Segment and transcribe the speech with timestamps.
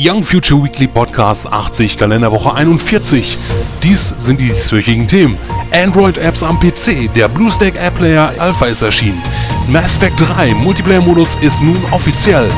[0.00, 3.36] Young Future Weekly Podcast 80, Kalenderwoche 41.
[3.82, 5.36] Dies sind die dieswöchigen Themen.
[5.72, 9.20] Android-Apps am PC, der BlueStack App Player Alpha ist erschienen.
[9.68, 12.48] Mass Effect 3 Multiplayer-Modus ist nun offiziell.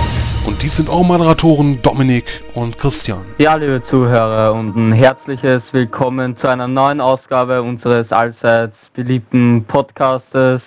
[0.44, 3.24] Und dies sind eure Moderatoren Dominik und Christian.
[3.38, 10.60] Ja, liebe Zuhörer und ein herzliches Willkommen zu einer neuen Ausgabe unseres allseits beliebten Podcastes.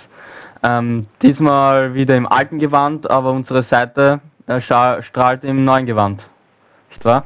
[0.63, 6.23] Ähm, diesmal wieder im alten Gewand, aber unsere Seite äh, strahlt im neuen Gewand
[7.03, 7.25] nicht wahr?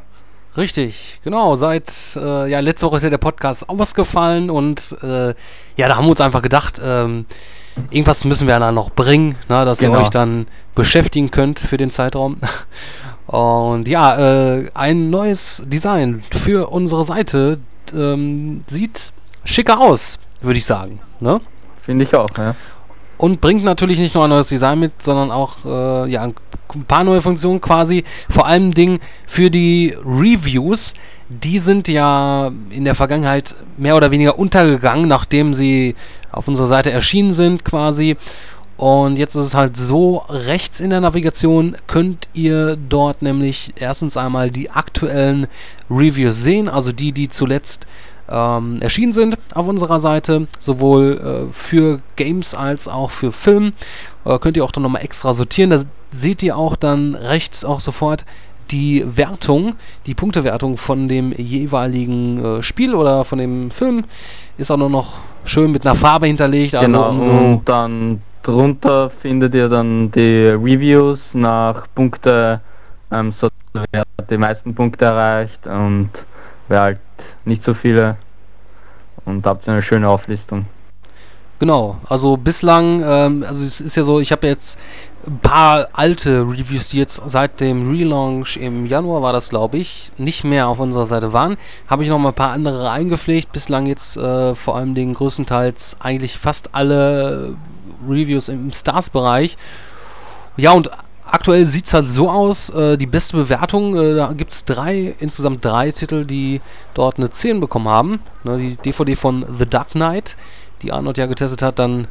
[0.56, 1.56] Richtig, genau.
[1.56, 5.36] Seit äh, ja letzte Woche ist ja der Podcast ausgefallen und äh,
[5.76, 7.26] ja, da haben wir uns einfach gedacht, ähm,
[7.92, 10.00] irgendwas müssen wir dann noch bringen, na, dass genau.
[10.00, 12.38] ihr euch dann beschäftigen könnt für den Zeitraum.
[13.28, 17.60] Und ja, äh, ein neues Design für unsere Seite
[17.94, 19.12] ähm, sieht
[19.44, 21.02] schicker aus, würde ich sagen.
[21.20, 21.42] Ne?
[21.84, 22.56] Finde ich auch, ja.
[23.18, 26.36] Und bringt natürlich nicht nur ein neues Design mit, sondern auch äh, ja, ein
[26.88, 28.04] paar neue Funktionen quasi.
[28.30, 30.94] Vor allem Dingen für die Reviews.
[31.30, 35.96] Die sind ja in der Vergangenheit mehr oder weniger untergegangen, nachdem sie
[36.32, 38.16] auf unserer Seite erschienen sind quasi.
[38.78, 44.16] Und jetzt ist es halt so, rechts in der Navigation könnt ihr dort nämlich erstens
[44.16, 45.48] einmal die aktuellen
[45.90, 47.88] Reviews sehen, also die, die zuletzt
[48.30, 53.74] ähm, erschienen sind auf unserer Seite, sowohl äh, für Games als auch für Film.
[54.26, 55.70] Äh, könnt ihr auch dann nochmal extra sortieren.
[55.70, 58.26] Da seht ihr auch dann rechts auch sofort
[58.72, 64.04] die Wertung, die Punktewertung von dem jeweiligen äh, Spiel oder von dem Film
[64.58, 66.76] ist auch nur noch schön mit einer Farbe hinterlegt.
[66.76, 72.62] Also genau, um so und dann drunter findet ihr dann die Reviews nach Punkte,
[73.12, 73.48] ähm, so
[73.92, 76.10] wer die meisten Punkte erreicht und
[76.68, 77.00] wer halt
[77.46, 78.18] nicht so viele
[79.26, 80.66] und habt eine schöne Auflistung.
[81.60, 84.78] Genau, also bislang, ähm, also es ist ja so, ich habe jetzt
[85.26, 90.12] ein paar alte Reviews, die jetzt seit dem Relaunch im Januar war das, glaube ich,
[90.18, 91.58] nicht mehr auf unserer Seite waren.
[91.88, 93.52] Habe ich noch mal ein paar andere eingepflegt.
[93.52, 97.58] Bislang jetzt äh, vor allem den größtenteils eigentlich fast alle
[98.08, 99.58] Reviews im Stars-Bereich.
[100.58, 100.92] Ja, und
[101.26, 105.16] aktuell sieht es halt so aus, äh, die beste Bewertung, äh, da gibt es drei,
[105.20, 106.62] insgesamt drei Titel, die
[106.94, 108.20] dort eine 10 bekommen haben.
[108.44, 110.36] Ne, die DVD von The Dark Knight,
[110.82, 112.08] die Arnold ja getestet hat, dann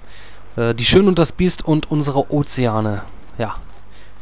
[0.56, 3.02] äh, Die Schön und das Biest und unsere Ozeane.
[3.38, 3.56] Ja,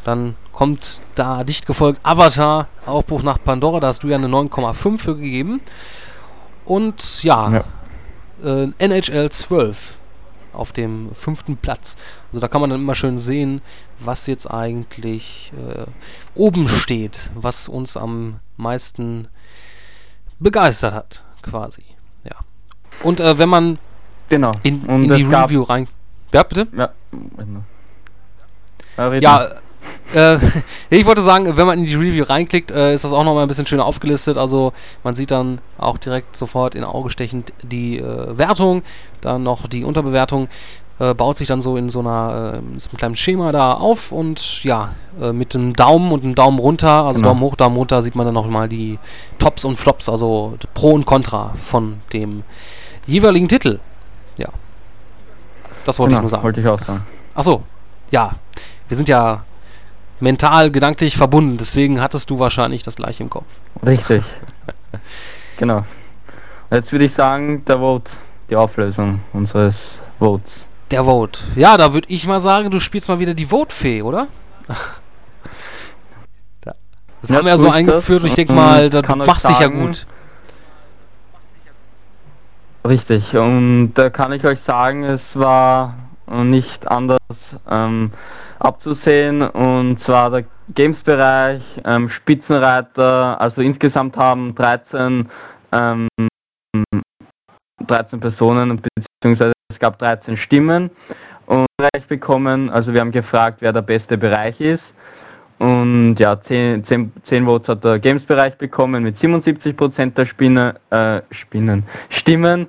[0.05, 4.99] dann kommt da dicht gefolgt Avatar, Aufbruch nach Pandora, da hast du ja eine 9,5
[4.99, 5.61] für gegeben.
[6.65, 7.65] Und ja, ja.
[8.43, 9.95] Äh, NHL 12
[10.53, 11.97] auf dem fünften Platz.
[12.29, 13.61] Also da kann man dann immer schön sehen,
[14.01, 15.87] was jetzt eigentlich äh,
[16.35, 19.29] oben steht, was uns am meisten
[20.39, 21.85] begeistert hat, quasi.
[22.25, 22.37] Ja.
[23.03, 23.79] Und äh, wenn man
[24.29, 24.53] genau.
[24.63, 25.89] in, in die Review rein...
[26.33, 26.67] Ja, bitte?
[26.77, 26.91] Ja,
[29.21, 29.51] ja
[30.15, 30.39] äh,
[30.91, 33.49] ich wollte sagen, wenn man in die Review reinklickt, äh, ist das auch nochmal ein
[33.49, 34.37] bisschen schöner aufgelistet.
[34.37, 38.83] Also man sieht dann auch direkt sofort in Auge stechend die äh, Wertung,
[39.21, 40.49] dann noch die Unterbewertung.
[41.01, 43.73] Äh, baut sich dann so in so einer äh, in so einem kleinen Schema da
[43.73, 47.31] auf und ja, äh, mit dem Daumen und dem Daumen runter, also genau.
[47.31, 49.01] Daumen hoch, Daumen runter, sieht man dann nochmal die
[49.41, 52.45] Tops und Flops, also Pro und Contra von dem
[53.07, 53.81] jeweiligen Titel.
[55.85, 56.43] Das wollte genau, ich nur sagen.
[56.43, 57.07] Wollte ich auch sagen.
[57.35, 57.63] Achso,
[58.11, 58.33] ja.
[58.89, 59.45] Wir sind ja
[60.21, 61.57] mental, gedanklich verbunden.
[61.59, 63.47] Deswegen hattest du wahrscheinlich das gleiche im Kopf.
[63.85, 64.23] Richtig.
[65.57, 65.85] genau.
[66.71, 68.11] Jetzt würde ich sagen, der Vote,
[68.51, 69.75] die Auflösung unseres
[70.19, 70.51] Votes.
[70.91, 71.41] Der Vote.
[71.57, 74.29] Ja, da würde ich mal sagen, du spielst mal wieder die Vote-Fee, oder?
[76.61, 76.75] das
[77.31, 80.07] ja, haben wir ja so eingeführt und ich denke mal, das macht sich ja gut.
[82.87, 85.95] Richtig, und da kann ich euch sagen, es war
[86.27, 87.19] nicht anders.
[87.71, 88.13] Ähm,
[88.59, 95.29] abzusehen und zwar der Games-Bereich, ähm, Spitzenreiter, also insgesamt haben 13,
[95.73, 96.09] ähm,
[97.87, 98.81] 13 Personen
[99.23, 100.91] beziehungsweise es gab 13 Stimmen
[101.47, 101.67] und
[102.09, 104.94] bekommen, also wir haben gefragt, wer der beste Bereich ist
[105.65, 111.23] und ja, 10, 10, 10 Votes hat der Games-Bereich bekommen mit 77% der Spinne, äh,
[111.31, 112.67] Spinnen, Stimmen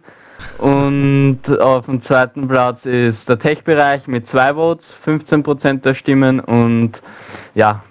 [0.60, 7.02] und auf dem zweiten Platz ist der Tech-Bereich mit zwei Votes, 15% der Stimmen und
[7.54, 7.84] ja,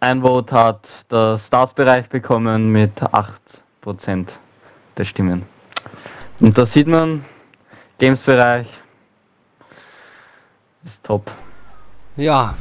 [0.00, 0.80] ein Vote hat
[1.10, 4.26] der Stars-Bereich bekommen mit 8%
[4.98, 5.44] der Stimmen.
[6.40, 7.24] Und da sieht man,
[7.96, 8.66] Games-Bereich
[10.84, 11.30] ist top.
[12.16, 12.54] Ja,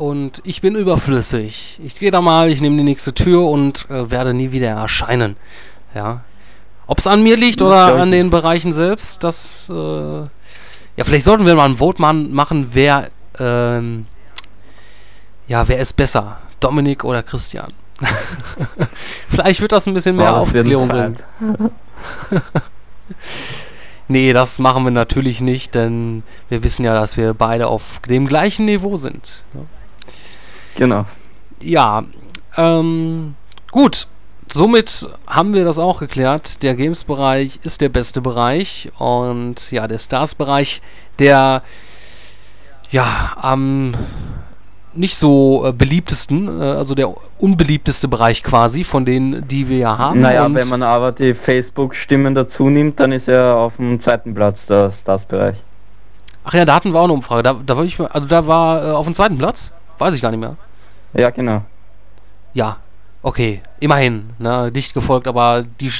[0.00, 1.78] und ich bin überflüssig.
[1.84, 5.36] Ich gehe da mal, ich nehme die nächste Tür und äh, werde nie wieder erscheinen.
[5.94, 6.22] Ja,
[6.86, 9.68] ob es an mir liegt oder an den Bereichen selbst, das.
[9.68, 13.10] Äh, ja, vielleicht sollten wir mal ein Vote machen, wer.
[13.38, 14.06] Ähm,
[15.48, 16.38] ja, wer ist besser?
[16.60, 17.72] Dominik oder Christian?
[19.28, 21.18] Vielleicht wird das ein bisschen mehr Ja, wird Aufklärung bringen.
[24.08, 28.26] Nee, das machen wir natürlich nicht, denn wir wissen ja, dass wir beide auf dem
[28.26, 29.44] gleichen Niveau sind.
[29.52, 29.66] ne?
[30.80, 31.04] Genau.
[31.60, 32.04] Ja,
[32.56, 33.34] ähm,
[33.70, 34.08] gut.
[34.50, 36.62] Somit haben wir das auch geklärt.
[36.62, 40.80] Der Games-Bereich ist der beste Bereich und ja, der Stars-Bereich,
[41.18, 41.62] der
[42.90, 43.94] ja am
[44.94, 49.98] nicht so äh, beliebtesten, äh, also der unbeliebteste Bereich quasi von denen, die wir ja
[49.98, 50.22] haben.
[50.22, 54.58] Naja, wenn man aber die Facebook-Stimmen dazu nimmt, dann ist er auf dem zweiten Platz,
[54.66, 55.56] der Stars-Bereich.
[56.42, 57.42] Ach ja, da hatten wir auch eine Umfrage.
[57.42, 60.30] Da, da wollte ich, also da war äh, auf dem zweiten Platz, weiß ich gar
[60.30, 60.56] nicht mehr.
[61.14, 61.64] Ja, genau.
[62.52, 62.78] Ja,
[63.22, 65.92] okay, immerhin, ne, dicht gefolgt, aber die,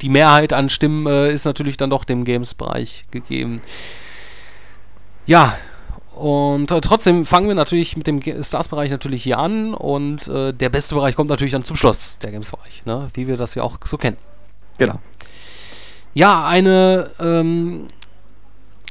[0.00, 3.60] die Mehrheit an Stimmen äh, ist natürlich dann doch dem Games-Bereich gegeben.
[5.26, 5.56] Ja,
[6.14, 10.68] und äh, trotzdem fangen wir natürlich mit dem Stars-Bereich natürlich hier an und äh, der
[10.68, 13.78] beste Bereich kommt natürlich dann zum Schluss, der Games-Bereich, ne, wie wir das ja auch
[13.84, 14.16] so kennen.
[14.78, 14.98] Genau.
[16.14, 17.88] Ja, eine ähm,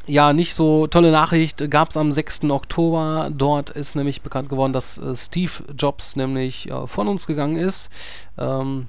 [0.07, 2.45] ja nicht so tolle Nachricht gab es am 6.
[2.45, 3.30] Oktober.
[3.31, 7.89] Dort ist nämlich bekannt geworden, dass äh, Steve Jobs nämlich äh, von uns gegangen ist.
[8.38, 8.88] Ähm,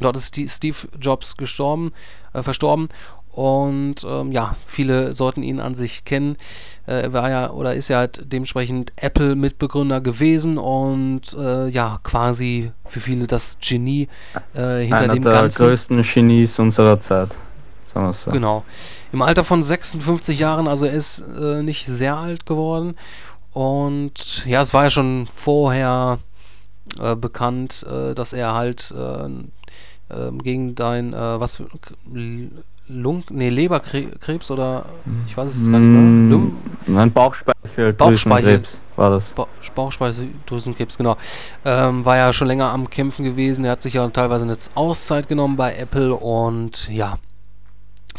[0.00, 1.92] dort ist Steve Jobs gestorben,
[2.32, 2.88] äh, verstorben.
[3.30, 6.36] Und ähm, ja, viele sollten ihn an sich kennen.
[6.86, 12.72] Äh, er war ja oder ist ja halt dementsprechend Apple-Mitbegründer gewesen und äh, ja, quasi
[12.86, 14.08] für viele das Genie
[14.54, 15.56] äh, hinter Einer dem der Ganzen.
[15.56, 17.28] größten Genies unserer Zeit.
[17.94, 18.30] Sagen wir so.
[18.32, 18.64] Genau.
[19.12, 22.96] Im Alter von 56 Jahren, also er ist äh, nicht sehr alt geworden.
[23.52, 26.18] Und ja, es war ja schon vorher
[27.00, 29.24] äh, bekannt, äh, dass er halt äh,
[30.10, 31.62] ähm, gegen dein, äh, was
[32.90, 34.86] Lung, nee, Leberkrebs oder
[35.26, 36.00] ich weiß es gar nicht mehr.
[36.00, 36.56] Mm, Lung,
[36.86, 38.62] Nein, Bauchspeicheldrüsenkrebs Bauchspeichel.
[38.96, 39.24] war das.
[39.34, 41.16] Ba- Bauchspeicheldrüsenkrebs, genau.
[41.66, 43.64] Ähm, war ja schon länger am Kämpfen gewesen.
[43.66, 47.18] Er hat sich ja teilweise eine Auszeit genommen bei Apple und ja,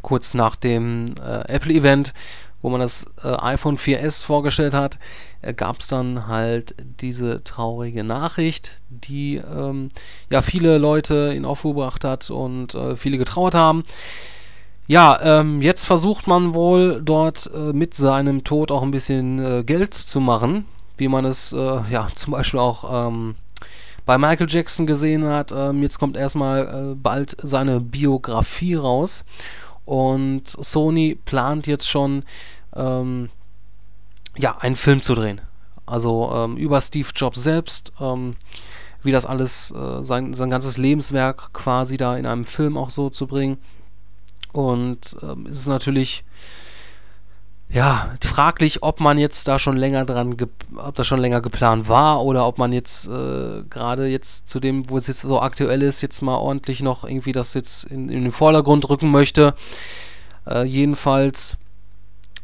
[0.01, 2.13] kurz nach dem äh, Apple-Event,
[2.61, 4.97] wo man das äh, iPhone 4S vorgestellt hat,
[5.41, 9.91] äh, gab es dann halt diese traurige Nachricht, die ähm,
[10.29, 13.83] ja viele Leute in Aufruhr gebracht hat und äh, viele getrauert haben.
[14.87, 19.63] Ja, ähm, jetzt versucht man wohl dort äh, mit seinem Tod auch ein bisschen äh,
[19.63, 20.65] Geld zu machen,
[20.97, 23.35] wie man es ja zum Beispiel auch ähm,
[24.05, 25.53] bei Michael Jackson gesehen hat.
[25.55, 29.23] Ähm, jetzt kommt erstmal bald seine Biografie raus
[29.89, 32.23] und Sony plant jetzt schon
[32.75, 33.31] ähm,
[34.37, 35.41] ja einen Film zu drehen.
[35.87, 38.35] Also ähm, über Steve Jobs selbst, ähm,
[39.01, 43.09] wie das alles, äh, sein, sein ganzes Lebenswerk quasi da in einem Film auch so
[43.09, 43.57] zu bringen.
[44.51, 46.23] Und ähm, es ist natürlich
[47.71, 50.35] ja fraglich, ob man jetzt da schon länger dran,
[50.75, 54.89] ob das schon länger geplant war oder ob man jetzt äh, gerade jetzt zu dem,
[54.89, 58.23] wo es jetzt so aktuell ist, jetzt mal ordentlich noch irgendwie das jetzt in, in
[58.23, 59.53] den Vordergrund rücken möchte.
[60.47, 61.57] Äh, jedenfalls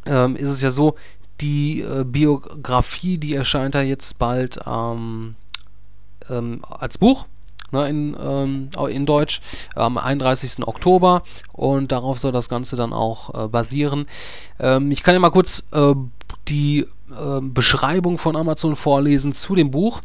[0.05, 0.95] ähm, ist es ja so,
[1.41, 5.35] die äh, Biografie, die erscheint ja jetzt bald ähm,
[6.29, 7.25] ähm, als Buch
[7.75, 9.41] ne, in, ähm, in Deutsch
[9.75, 10.67] am 31.
[10.67, 14.07] Oktober und darauf soll das Ganze dann auch äh, basieren.
[14.59, 15.93] Ähm, ich kann ja mal kurz äh,
[16.47, 20.01] die äh, Beschreibung von Amazon vorlesen zu dem Buch.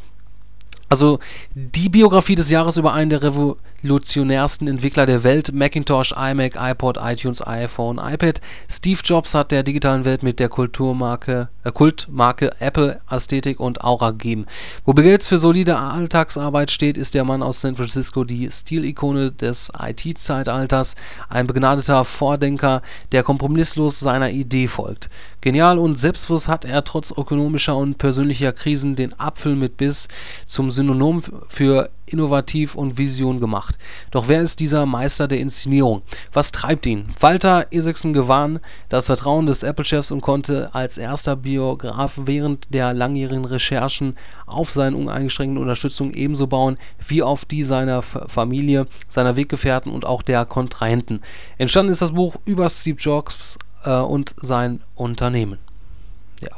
[0.92, 1.20] Also
[1.54, 7.46] die Biografie des Jahres über einen der revolutionärsten Entwickler der Welt, Macintosh, iMac, iPod, iTunes,
[7.46, 8.40] iPhone, iPad.
[8.68, 14.10] Steve Jobs hat der digitalen Welt mit der Kulturmarke, äh, Kultmarke Apple Ästhetik und Aura
[14.10, 14.46] gegeben.
[14.84, 19.70] Wo Bill für solide Alltagsarbeit steht, ist der Mann aus San Francisco die Stilikone des
[19.78, 20.96] IT-Zeitalters,
[21.28, 22.82] ein begnadeter Vordenker,
[23.12, 25.08] der kompromisslos seiner Idee folgt.
[25.40, 30.08] Genial und selbstbewusst hat er trotz ökonomischer und persönlicher Krisen den Apfel mit Biss
[30.48, 33.76] zum Synonym für innovativ und Vision gemacht.
[34.10, 36.02] Doch wer ist dieser Meister der Inszenierung?
[36.32, 37.14] Was treibt ihn?
[37.20, 43.44] Walter Isaacson gewann das Vertrauen des Apple-Chefs und konnte als erster Biograf während der langjährigen
[43.44, 50.06] Recherchen auf seine uneingeschränkte Unterstützung ebenso bauen wie auf die seiner Familie, seiner Weggefährten und
[50.06, 51.20] auch der Kontrahenten.
[51.58, 55.58] Entstanden ist das Buch über Steve Jobs äh, und sein Unternehmen.
[56.40, 56.50] Ja.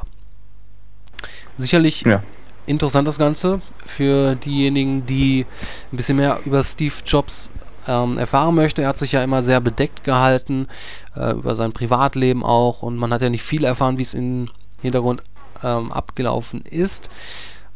[1.59, 2.23] Sicherlich Ja.
[2.67, 5.47] Interessant das Ganze für diejenigen, die
[5.93, 7.51] ein bisschen mehr über Steve Jobs
[7.87, 8.83] ähm, erfahren möchte.
[8.83, 10.69] Er hat sich ja immer sehr bedeckt gehalten,
[11.17, 14.49] äh, über sein Privatleben auch und man hat ja nicht viel erfahren, wie es im
[14.81, 15.23] Hintergrund
[15.63, 17.09] ähm, abgelaufen ist.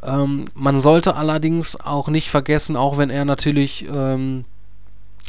[0.02, 4.44] Ähm, man sollte allerdings auch nicht vergessen, auch wenn er natürlich ähm,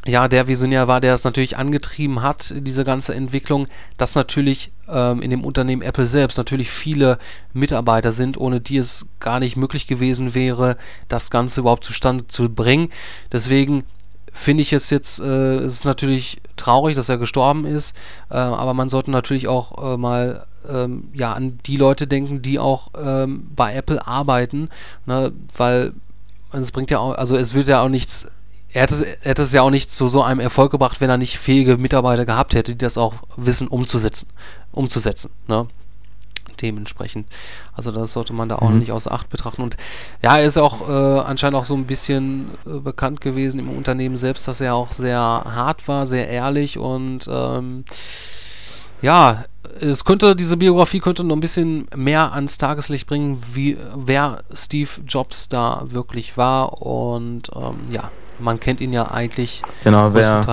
[0.06, 5.22] ja, der Visionär war, der es natürlich angetrieben hat, diese ganze Entwicklung, dass natürlich ähm,
[5.22, 7.18] in dem Unternehmen Apple selbst natürlich viele
[7.54, 10.78] Mitarbeiter sind, ohne die es gar nicht möglich gewesen wäre,
[11.10, 12.90] das Ganze überhaupt zustande zu bringen.
[13.32, 13.84] Deswegen
[14.32, 17.94] finde ich es jetzt, äh, es ist natürlich traurig, dass er gestorben ist,
[18.30, 22.60] äh, aber man sollte natürlich auch äh, mal ähm, ja, an die Leute denken, die
[22.60, 24.70] auch ähm, bei Apple arbeiten,
[25.06, 25.94] ne, weil
[26.52, 28.28] es bringt ja auch, also es wird ja auch nichts
[28.74, 31.38] er hätte, hätte es ja auch nicht zu so einem Erfolg gebracht, wenn er nicht
[31.38, 34.28] fähige Mitarbeiter gehabt hätte, die das auch wissen umzusetzen.
[34.72, 35.68] umzusetzen ne?
[36.62, 37.28] Dementsprechend.
[37.74, 38.80] Also das sollte man da auch mhm.
[38.80, 39.62] nicht außer Acht betrachten.
[39.62, 39.78] Und
[40.24, 44.18] ja, er ist auch äh, anscheinend auch so ein bisschen äh, bekannt gewesen im Unternehmen
[44.18, 47.86] selbst, dass er auch sehr hart war, sehr ehrlich und ähm,
[49.02, 49.44] ja,
[49.80, 54.90] es könnte, diese Biografie könnte noch ein bisschen mehr ans Tageslicht bringen, wie wer Steve
[55.06, 58.10] Jobs da wirklich war und ähm, ja,
[58.40, 60.46] man kennt ihn ja eigentlich genau, wer,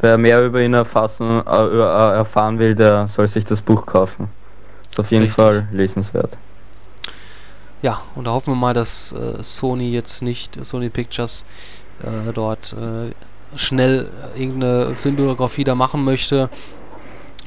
[0.00, 4.28] wer mehr über ihn erfassen, äh, äh, erfahren will, der soll sich das Buch kaufen.
[4.90, 5.36] Ist auf jeden Richtig.
[5.36, 6.36] Fall lesenswert.
[7.80, 11.44] Ja, und da hoffen wir mal, dass äh, Sony jetzt nicht, Sony Pictures,
[12.02, 13.10] äh, dort äh,
[13.56, 16.48] schnell irgendeine Filmbiografie da machen möchte.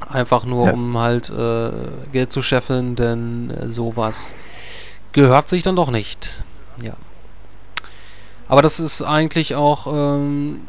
[0.10, 0.74] Einfach nur, ja.
[0.74, 1.72] um halt äh,
[2.12, 4.16] Geld zu scheffeln, denn sowas
[5.14, 6.44] gehört sich dann doch nicht.
[6.82, 6.94] Ja.
[8.48, 10.62] Aber das ist eigentlich auch ähm,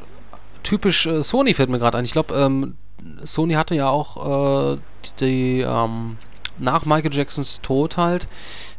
[0.63, 2.05] typisch äh, Sony, fällt mir gerade ein.
[2.05, 2.77] Ich glaube, ähm,
[3.23, 4.79] Sony hatte ja auch äh,
[5.21, 6.17] die, ähm,
[6.59, 8.29] nach Michael Jacksons Tod halt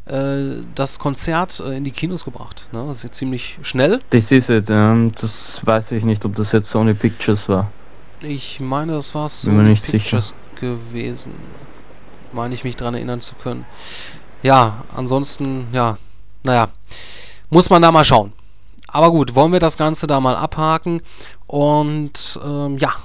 [0.05, 2.67] äh, das Konzert äh, in die Kinos gebracht.
[2.71, 2.85] Ne?
[2.87, 3.99] Das ist jetzt ziemlich schnell.
[4.09, 5.31] Das ist es, ähm, das
[5.63, 7.71] weiß ich nicht, ob das jetzt Sony Pictures war.
[8.21, 10.35] Ich meine, das war Sony Pictures sicher.
[10.59, 11.33] gewesen.
[12.33, 13.65] Meine ich mich daran erinnern zu können.
[14.43, 15.97] Ja, ansonsten, ja,
[16.43, 16.69] naja,
[17.49, 18.33] muss man da mal schauen.
[18.97, 21.03] Aber gut, wollen wir das Ganze da mal abhaken
[21.45, 22.95] und ähm, ja,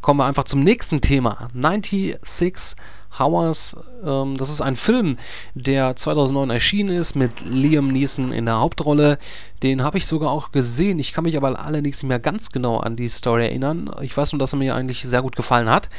[0.00, 1.50] kommen wir einfach zum nächsten Thema.
[1.52, 2.74] 96
[3.18, 5.18] Hours, ähm, das ist ein Film,
[5.52, 9.18] der 2009 erschienen ist mit Liam Neeson in der Hauptrolle.
[9.62, 10.98] Den habe ich sogar auch gesehen.
[10.98, 13.90] Ich kann mich aber allerdings nicht mehr ganz genau an die Story erinnern.
[14.00, 15.90] Ich weiß nur, dass er mir eigentlich sehr gut gefallen hat.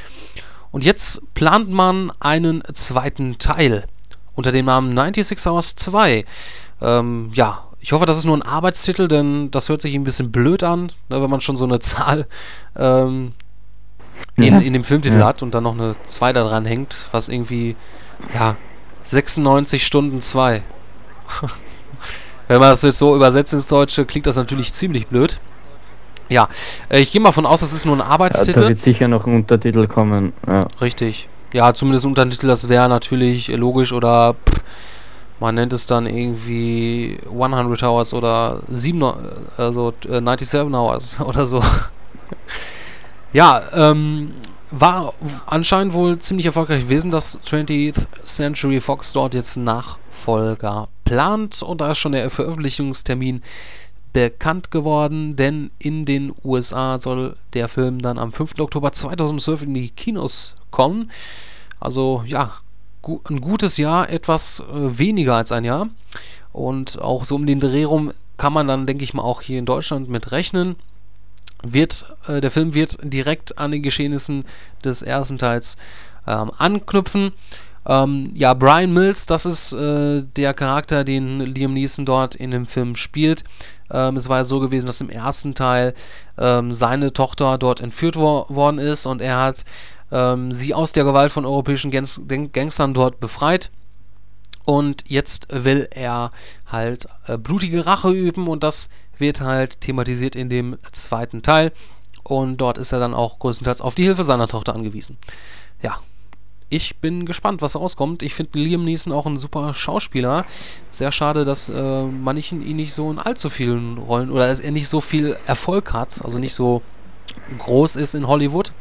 [0.71, 3.85] Und jetzt plant man einen zweiten Teil
[4.33, 6.25] unter dem Namen 96 Hours 2.
[6.81, 10.31] Ähm, ja, ich hoffe, das ist nur ein Arbeitstitel, denn das hört sich ein bisschen
[10.31, 12.27] blöd an, ne, wenn man schon so eine Zahl
[12.75, 13.33] ähm,
[14.35, 14.59] in, ja.
[14.59, 15.25] in dem Filmtitel ja.
[15.25, 17.75] hat und dann noch eine 2 da dran hängt, was irgendwie,
[18.33, 18.55] ja,
[19.07, 20.61] 96 Stunden 2.
[22.47, 25.39] wenn man das jetzt so übersetzt ins Deutsche, klingt das natürlich ziemlich blöd.
[26.29, 26.49] Ja,
[26.89, 28.59] äh, ich gehe mal von aus, das ist nur ein Arbeitstitel.
[28.59, 30.33] Ja, da wird sicher noch ein Untertitel kommen.
[30.47, 30.67] Ja.
[30.79, 31.27] Richtig.
[31.51, 34.61] Ja, zumindest ein Untertitel, das wäre natürlich logisch oder pff,
[35.41, 39.03] man nennt es dann irgendwie 100 Hours oder 7,
[39.57, 41.63] also 97 äh, Hours oder so.
[43.33, 44.33] ja, ähm,
[44.69, 45.15] war
[45.47, 51.91] anscheinend wohl ziemlich erfolgreich gewesen, dass 20th Century Fox dort jetzt Nachfolger plant und da
[51.91, 53.41] ist schon der Veröffentlichungstermin
[54.13, 58.59] bekannt geworden, denn in den USA soll der Film dann am 5.
[58.59, 61.11] Oktober 2012 in die Kinos kommen.
[61.79, 62.53] Also ja,
[63.03, 65.89] ein gutes Jahr, etwas äh, weniger als ein Jahr.
[66.53, 69.59] Und auch so um den Dreh rum kann man dann, denke ich mal, auch hier
[69.59, 70.75] in Deutschland mit rechnen.
[71.63, 74.45] Wird, äh, der Film wird direkt an den Geschehnissen
[74.83, 75.77] des ersten Teils
[76.27, 77.33] ähm, anknüpfen.
[77.85, 82.67] Ähm, ja, Brian Mills, das ist äh, der Charakter, den Liam Neeson dort in dem
[82.67, 83.43] Film spielt.
[83.89, 85.95] Ähm, es war ja so gewesen, dass im ersten Teil
[86.37, 89.65] ähm, seine Tochter dort entführt wo worden ist und er hat
[90.11, 93.71] ähm, sie aus der Gewalt von europäischen Gang Gangstern dort befreit.
[94.63, 96.31] Und jetzt will er
[96.65, 101.71] halt äh, blutige Rache üben und das wird halt thematisiert in dem zweiten Teil.
[102.23, 105.17] Und dort ist er dann auch größtenteils auf die Hilfe seiner Tochter angewiesen.
[105.81, 105.99] Ja,
[106.69, 108.23] ich bin gespannt, was rauskommt.
[108.23, 110.45] Ich finde Liam Neeson auch ein super Schauspieler.
[110.91, 114.87] Sehr schade, dass äh, man ihn nicht so in allzu vielen Rollen oder er nicht
[114.87, 116.81] so viel Erfolg hat, also nicht so
[117.57, 118.71] groß ist in Hollywood.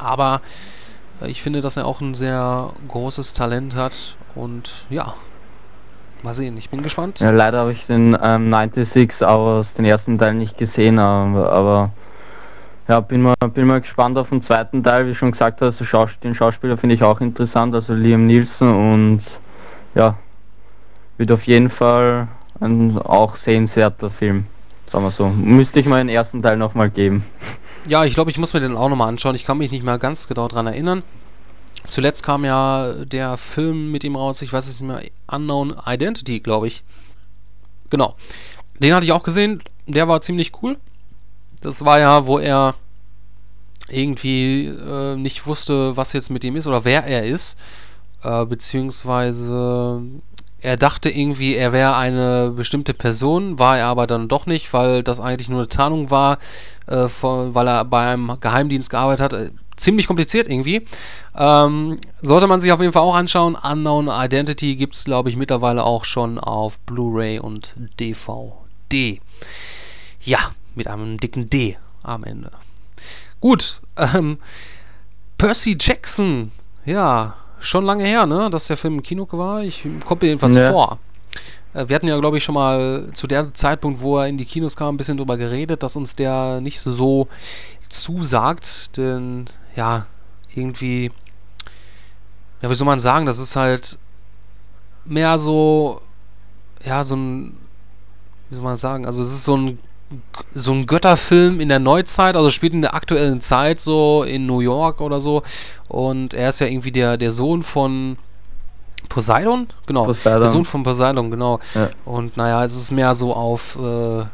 [0.00, 0.40] Aber
[1.20, 5.14] äh, ich finde, dass er auch ein sehr großes Talent hat und ja,
[6.22, 7.20] mal sehen, ich bin gespannt.
[7.20, 11.90] Ja, leider habe ich den ähm, 96 aus den ersten Teil nicht gesehen, aber, aber
[12.88, 16.10] ja, bin mal, bin mal gespannt auf den zweiten Teil, wie schon gesagt hast, Schaus
[16.22, 19.22] den Schauspieler finde ich auch interessant, also Liam Nielsen und
[19.94, 20.16] ja,
[21.16, 22.28] wird auf jeden Fall
[22.60, 24.46] ein auch sehenswerter Film,
[24.90, 25.28] sagen wir so.
[25.28, 27.24] Müsste ich mal den ersten Teil nochmal geben.
[27.86, 29.34] Ja, ich glaube, ich muss mir den auch nochmal anschauen.
[29.34, 31.02] Ich kann mich nicht mehr ganz genau dran erinnern.
[31.88, 36.40] Zuletzt kam ja der Film mit ihm raus, ich weiß es nicht mehr, Unknown Identity,
[36.40, 36.84] glaube ich.
[37.88, 38.16] Genau.
[38.78, 40.78] Den hatte ich auch gesehen, der war ziemlich cool.
[41.62, 42.74] Das war ja, wo er
[43.88, 47.58] irgendwie äh, nicht wusste, was jetzt mit ihm ist oder wer er ist.
[48.22, 50.02] Äh, beziehungsweise
[50.60, 55.02] er dachte irgendwie, er wäre eine bestimmte Person, war er aber dann doch nicht, weil
[55.02, 56.38] das eigentlich nur eine Tarnung war,
[56.86, 59.32] äh, von, weil er bei einem Geheimdienst gearbeitet hat.
[59.32, 60.86] Äh, ziemlich kompliziert irgendwie.
[61.34, 63.56] Ähm, sollte man sich auf jeden Fall auch anschauen.
[63.56, 69.20] Unknown Identity gibt es, glaube ich, mittlerweile auch schon auf Blu-ray und DVD.
[70.22, 70.38] Ja,
[70.74, 72.52] mit einem dicken D am Ende.
[73.40, 74.38] Gut, ähm,
[75.38, 76.52] Percy Jackson,
[76.84, 79.62] ja, schon lange her, ne, dass der Film im Kino war.
[79.62, 80.72] Ich komme jedenfalls ja.
[80.72, 80.98] vor.
[81.74, 84.44] Äh, wir hatten ja, glaube ich, schon mal zu dem Zeitpunkt, wo er in die
[84.44, 87.28] Kinos kam, ein bisschen drüber geredet, dass uns der nicht so
[87.88, 90.06] zusagt, denn ja,
[90.54, 91.10] irgendwie,
[92.62, 93.98] ja, wie soll man sagen, das ist halt
[95.04, 96.00] mehr so,
[96.84, 97.56] ja, so ein,
[98.48, 99.78] wie soll man sagen, also es ist so ein
[100.54, 104.60] so ein Götterfilm in der Neuzeit, also spielt in der aktuellen Zeit so in New
[104.60, 105.42] York oder so.
[105.88, 108.16] Und er ist ja irgendwie der, der Sohn von
[109.08, 109.68] Poseidon?
[109.86, 110.06] Genau.
[110.06, 110.40] Poseidon.
[110.40, 111.60] Der Sohn von Poseidon, genau.
[111.74, 111.90] Ja.
[112.04, 114.24] Und naja, es ist mehr so auf äh,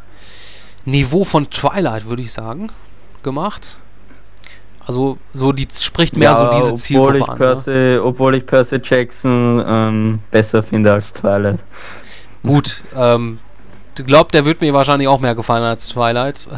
[0.84, 2.70] Niveau von Twilight, würde ich sagen,
[3.22, 3.78] gemacht.
[4.86, 7.38] Also so die spricht mehr ja, so diese Zielgruppe an.
[7.38, 8.00] Percy, ne?
[8.04, 11.58] Obwohl ich Percy Jackson ähm, besser finde als Twilight.
[12.44, 13.40] Gut, ähm,
[14.04, 16.48] glaube, der wird mir wahrscheinlich auch mehr gefallen als Twilight.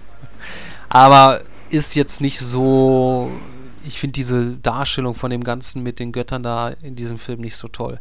[0.88, 1.40] Aber
[1.70, 3.30] ist jetzt nicht so.
[3.84, 7.56] Ich finde diese Darstellung von dem Ganzen mit den Göttern da in diesem Film nicht
[7.56, 7.98] so toll.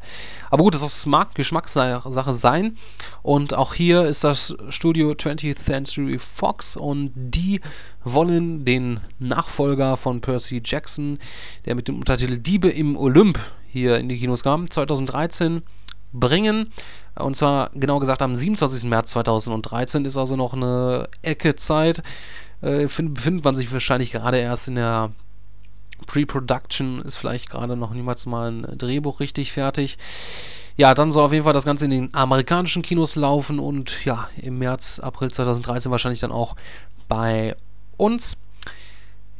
[0.51, 2.77] Aber gut, das mag Geschmackssache sein.
[3.23, 7.61] Und auch hier ist das Studio 20th Century Fox und die
[8.03, 11.17] wollen den Nachfolger von Percy Jackson,
[11.65, 15.63] der mit dem Untertitel Diebe im Olymp hier in die Kinos kam, 2013
[16.13, 16.71] bringen.
[17.15, 18.83] Und zwar genau gesagt am 27.
[18.83, 22.03] März 2013 ist also noch eine Ecke Zeit.
[22.61, 25.11] Äh, find, befindet man sich wahrscheinlich gerade erst in der
[26.07, 29.97] Pre-Production, ist vielleicht gerade noch niemals mal ein Drehbuch richtig fertig.
[30.77, 34.29] Ja, dann soll auf jeden Fall das Ganze in den amerikanischen Kinos laufen und ja,
[34.37, 36.55] im März, April 2013 wahrscheinlich dann auch
[37.07, 37.55] bei
[37.97, 38.37] uns.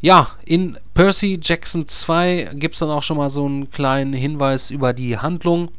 [0.01, 4.71] Ja, in Percy Jackson 2 gibt es dann auch schon mal so einen kleinen Hinweis
[4.71, 5.69] über die Handlung.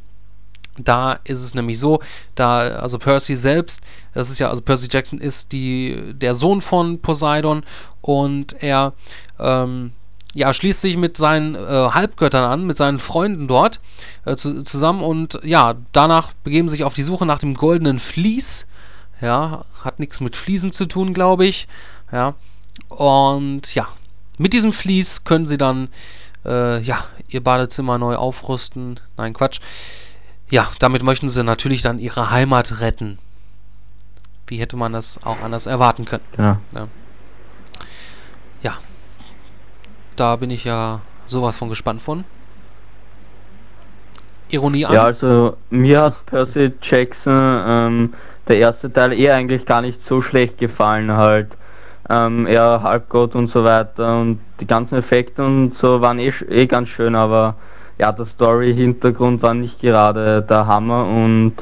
[0.78, 2.00] Da ist es nämlich so,
[2.35, 3.80] da, also Percy selbst,
[4.14, 7.64] das ist ja, also Percy Jackson ist die, der Sohn von Poseidon
[8.00, 8.94] und er,
[9.38, 9.92] ähm,
[10.35, 13.80] ja, schließt sich mit seinen äh, Halbgöttern an, mit seinen Freunden dort
[14.24, 18.66] äh, zu, zusammen und ja, danach begeben sich auf die Suche nach dem goldenen Vlies.
[19.20, 21.68] Ja, hat nichts mit Fliesen zu tun, glaube ich.
[22.11, 22.35] Ja,
[22.88, 23.88] und ja,
[24.38, 25.88] mit diesem Vlies können sie dann,
[26.44, 28.98] äh, ja, ihr Badezimmer neu aufrüsten.
[29.16, 29.61] Nein, Quatsch.
[30.53, 33.19] Ja, damit möchten sie natürlich dann ihre Heimat retten.
[34.47, 36.25] Wie hätte man das auch anders erwarten können?
[36.37, 36.61] Ja.
[36.75, 36.88] Ja,
[38.62, 38.75] ja.
[40.15, 42.25] da bin ich ja sowas von gespannt von.
[44.51, 44.93] Ironie an.
[44.93, 48.15] Ja, also mir hat Percy Jackson ähm,
[48.47, 51.49] der erste Teil eh eigentlich gar nicht so schlecht gefallen halt.
[52.11, 56.67] Ähm, eher Halbgott und so weiter und die ganzen Effekte und so waren eh, eh
[56.67, 57.57] ganz schön, aber
[57.98, 61.55] ja, der Story-Hintergrund war nicht gerade der Hammer und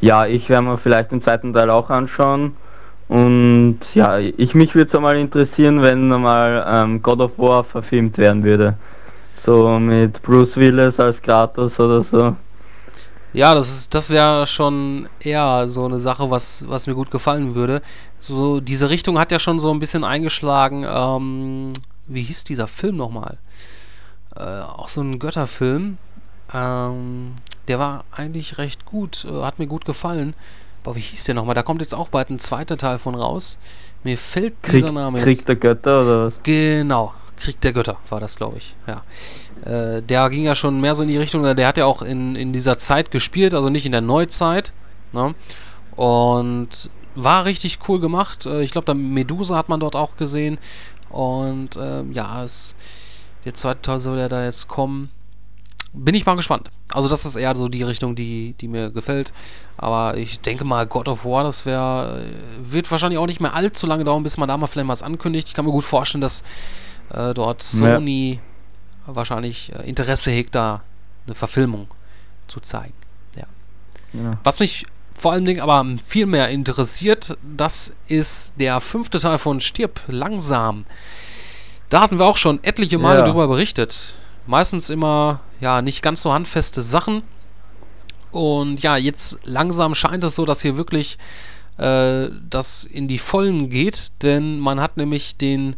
[0.00, 2.56] ja, ich werde mir vielleicht den zweiten Teil auch anschauen.
[3.08, 8.16] Und ja, ich mich würde es mal interessieren, wenn mal ähm, God of War verfilmt
[8.18, 8.76] werden würde.
[9.44, 12.36] So mit Bruce Willis als Kratos oder so.
[13.32, 17.54] Ja, das ist, das wäre schon eher so eine Sache, was, was mir gut gefallen
[17.54, 17.82] würde.
[18.18, 20.84] So, diese Richtung hat ja schon so ein bisschen eingeschlagen.
[20.88, 21.72] Ähm,
[22.06, 23.38] wie hieß dieser Film nochmal?
[24.40, 25.98] Äh, auch so ein Götterfilm.
[26.52, 27.34] Ähm,
[27.68, 30.34] der war eigentlich recht gut, äh, hat mir gut gefallen.
[30.82, 31.54] Boah, wie hieß der nochmal?
[31.54, 33.58] Da kommt jetzt auch bald ein zweiter Teil von raus.
[34.02, 36.34] Mir fällt Krieg, dieser Name Krieg der Götter oder was?
[36.42, 38.74] Genau, Krieg der Götter war das, glaube ich.
[38.86, 39.02] Ja.
[39.70, 42.34] Äh, der ging ja schon mehr so in die Richtung, der hat ja auch in,
[42.34, 44.72] in dieser Zeit gespielt, also nicht in der Neuzeit.
[45.12, 45.34] Ne?
[45.96, 48.46] Und war richtig cool gemacht.
[48.46, 50.58] Äh, ich glaube, da Medusa hat man dort auch gesehen.
[51.10, 52.74] Und ähm, ja, es
[53.44, 55.10] der zweite Teil soll ja da jetzt kommen.
[55.92, 56.70] Bin ich mal gespannt.
[56.92, 59.32] Also das ist eher so die Richtung, die, die mir gefällt.
[59.76, 62.22] Aber ich denke mal, God of War, das wäre,
[62.62, 65.48] wird wahrscheinlich auch nicht mehr allzu lange dauern, bis man da mal vielleicht was ankündigt.
[65.48, 66.42] Ich kann mir gut vorstellen, dass
[67.12, 68.40] äh, dort Sony
[69.06, 69.16] ja.
[69.16, 70.82] wahrscheinlich äh, Interesse hegt, da
[71.26, 71.88] eine Verfilmung
[72.46, 72.94] zu zeigen.
[73.34, 73.46] Ja.
[74.12, 74.38] ja.
[74.44, 74.86] Was mich
[75.20, 80.86] vor allen Dingen aber viel mehr interessiert, das ist der fünfte Teil von Stirb langsam.
[81.90, 83.24] Da hatten wir auch schon etliche Male ja.
[83.26, 84.14] darüber berichtet.
[84.46, 87.22] Meistens immer, ja, nicht ganz so handfeste Sachen.
[88.30, 91.18] Und ja, jetzt langsam scheint es so, dass hier wirklich
[91.78, 95.74] äh, das in die Vollen geht, denn man hat nämlich den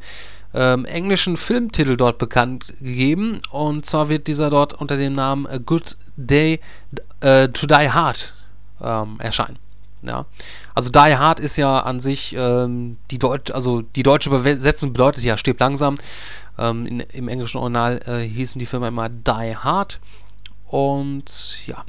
[0.55, 5.57] ähm, englischen Filmtitel dort bekannt gegeben und zwar wird dieser dort unter dem Namen A
[5.57, 6.61] Good Day
[7.20, 8.35] äh, to Die Hard
[8.83, 9.62] ähm, erscheinen.
[10.02, 10.26] Ja,
[10.74, 15.22] also Die Hard ist ja an sich ähm, die Deutsch, also die deutsche Übersetzung bedeutet
[15.22, 15.98] ja stirb langsam.
[16.58, 20.00] Ähm, in, Im englischen Original äh, hießen die Filme immer Die Hard
[20.66, 21.84] und ja,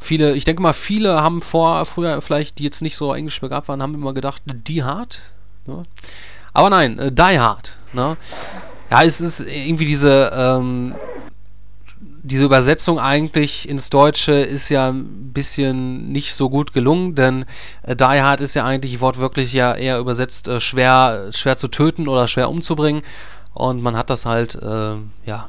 [0.00, 3.68] viele, ich denke mal, viele haben vor, früher vielleicht, die jetzt nicht so englisch begabt
[3.68, 5.20] waren, haben immer gedacht, Die Hard.
[5.66, 5.84] Ne?
[6.52, 7.76] Aber nein, äh, Die Hard.
[7.92, 8.16] Ne?
[8.90, 10.94] Ja, es ist irgendwie diese, ähm,
[12.28, 17.44] diese Übersetzung eigentlich ins Deutsche ist ja ein bisschen nicht so gut gelungen, denn
[17.82, 22.06] äh, Die Hard ist ja eigentlich wortwörtlich ja eher übersetzt äh, schwer, schwer zu töten
[22.06, 23.02] oder schwer umzubringen.
[23.54, 25.48] Und man hat das halt, äh, ja,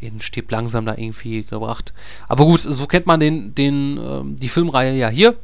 [0.00, 1.94] in Stirb langsam da irgendwie gebracht.
[2.28, 5.36] Aber gut, so kennt man den, den, äh, die Filmreihe ja hier.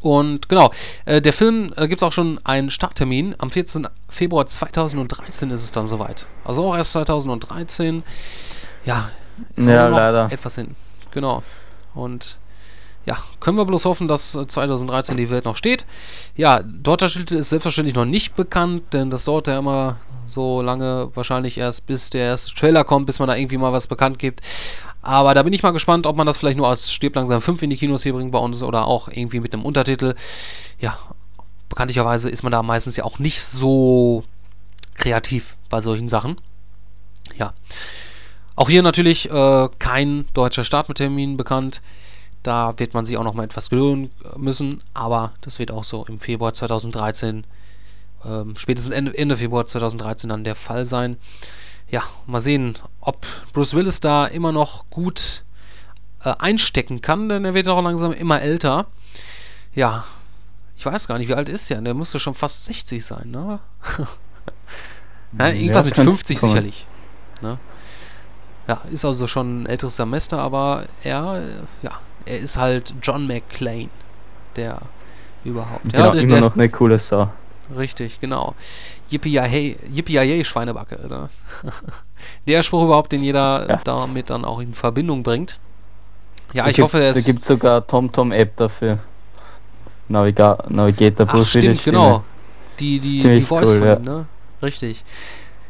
[0.00, 0.72] Und genau,
[1.04, 3.34] äh, der Film äh, gibt es auch schon einen Starttermin.
[3.38, 3.86] Am 14.
[4.08, 6.26] Februar 2013 ist es dann soweit.
[6.44, 8.02] Also auch erst 2013.
[8.86, 9.10] Ja,
[9.56, 10.30] ist ja leider.
[10.32, 10.74] etwas hin.
[11.10, 11.42] Genau.
[11.94, 12.38] Und
[13.06, 15.86] ja, können wir bloß hoffen, dass 2013 die Welt noch steht.
[16.36, 21.10] Ja, deutscher Titel ist selbstverständlich noch nicht bekannt, denn das dauert ja immer so lange,
[21.14, 24.42] wahrscheinlich erst bis der erste Trailer kommt, bis man da irgendwie mal was bekannt gibt.
[25.02, 27.62] Aber da bin ich mal gespannt, ob man das vielleicht nur als Stirb langsam 5
[27.62, 30.14] in die Kinos hier bringt bei uns oder auch irgendwie mit einem Untertitel.
[30.78, 30.98] Ja,
[31.68, 34.24] bekanntlicherweise ist man da meistens ja auch nicht so
[34.94, 36.36] kreativ bei solchen Sachen.
[37.38, 37.54] Ja.
[38.60, 41.80] Auch hier natürlich äh, kein deutscher Starttermin bekannt.
[42.42, 46.04] Da wird man sich auch noch mal etwas gedulden müssen, aber das wird auch so
[46.04, 47.46] im Februar 2013,
[48.26, 51.16] ähm, spätestens Ende, Ende Februar 2013 dann der Fall sein.
[51.88, 55.42] Ja, mal sehen, ob Bruce Willis da immer noch gut
[56.22, 58.88] äh, einstecken kann, denn er wird auch langsam immer älter.
[59.74, 60.04] Ja,
[60.76, 61.80] ich weiß gar nicht, wie alt ist er?
[61.80, 63.58] Der müsste schon fast 60 sein, ne?
[65.38, 66.52] ja, irgendwas mit 50 kommen.
[66.52, 66.86] sicherlich.
[67.40, 67.58] Ne?
[68.70, 71.42] Ja, ist also schon ein älteres Semester, aber er,
[71.82, 71.90] ja,
[72.24, 73.88] er ist halt John McClane,
[74.54, 74.78] der
[75.42, 75.82] überhaupt.
[75.90, 77.32] Genau, ja, der, immer der, noch eine coole Sau.
[77.76, 78.54] Richtig, genau.
[79.10, 79.40] Yippie
[79.92, 81.30] Yippie Schweinebacke, oder?
[82.46, 83.80] der Spruch überhaupt, den jeder ja.
[83.82, 85.58] damit dann auch in Verbindung bringt.
[86.52, 87.14] Ja, da ich hoffe, es...
[87.14, 89.00] Da gibt sogar TomTom-App dafür.
[90.06, 92.22] Naviga Navigator Ach, stimmt, genau.
[92.78, 93.98] Die, die, die Voice cool, ja.
[93.98, 94.26] ne?
[94.62, 95.02] Richtig.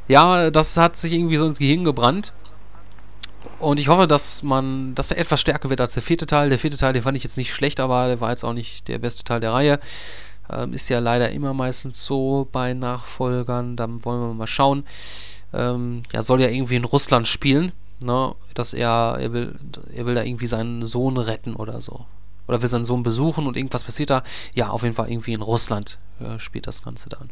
[0.07, 2.35] Ja, das hat sich irgendwie so ins Gehirn gebrannt.
[3.59, 6.51] Und ich hoffe, dass man, dass er etwas stärker wird als der vierte Teil.
[6.51, 8.89] Der vierte Teil, den fand ich jetzt nicht schlecht, aber der war jetzt auch nicht
[8.89, 9.81] der beste Teil der Reihe.
[10.51, 13.77] Ähm, ist ja leider immer meistens so bei Nachfolgern.
[13.77, 14.85] Dann wollen wir mal schauen.
[15.53, 18.35] Ähm, ja, soll ja irgendwie in Russland spielen, ne?
[18.55, 19.59] Dass er, er will,
[19.95, 22.07] er will da irgendwie seinen Sohn retten oder so.
[22.47, 24.23] Oder will seinen Sohn besuchen und irgendwas passiert da.
[24.55, 27.31] Ja, auf jeden Fall irgendwie in Russland äh, spielt das Ganze dann.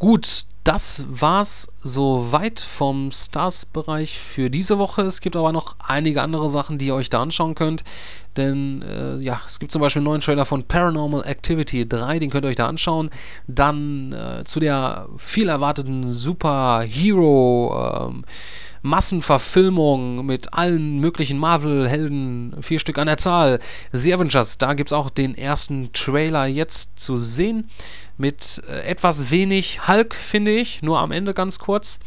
[0.00, 5.02] Gut, das war's soweit vom Stars-Bereich für diese Woche.
[5.02, 7.84] Es gibt aber noch einige andere Sachen, die ihr euch da anschauen könnt.
[8.38, 12.30] Denn äh, ja, es gibt zum Beispiel einen neuen Trailer von Paranormal Activity 3, den
[12.30, 13.10] könnt ihr euch da anschauen.
[13.46, 18.24] Dann äh, zu der viel erwarteten Super Hero ähm,
[18.82, 23.60] Massenverfilmung mit allen möglichen Marvel-Helden, vier Stück an der Zahl.
[23.92, 27.70] The Avengers, da gibt es auch den ersten Trailer jetzt zu sehen.
[28.16, 31.98] Mit äh, etwas wenig Hulk, finde ich, nur am Ende ganz kurz.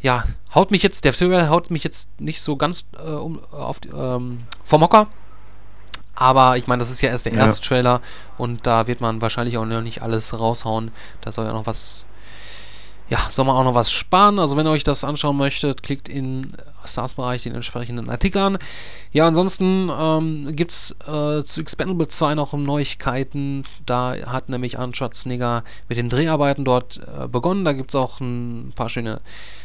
[0.00, 3.78] Ja, haut mich jetzt, der Trailer haut mich jetzt nicht so ganz äh, um, auf,
[3.92, 5.08] ähm, vom Hocker.
[6.14, 7.46] Aber ich meine, das ist ja erst der ja.
[7.46, 8.00] erste Trailer
[8.38, 10.90] und da wird man wahrscheinlich auch noch nicht alles raushauen.
[11.20, 12.06] Da soll ja noch was
[13.08, 14.38] ja, soll man auch noch was sparen.
[14.38, 18.58] Also wenn ihr euch das anschauen möchtet, klickt in Stars-Bereich den entsprechenden Artikel an.
[19.12, 23.64] Ja, ansonsten ähm, gibt es äh, zu Expendable 2 noch Neuigkeiten.
[23.84, 27.64] Da hat nämlich Arnold Schwarzenegger mit den Dreharbeiten dort äh, begonnen.
[27.64, 29.20] Da gibt es auch ein paar schöne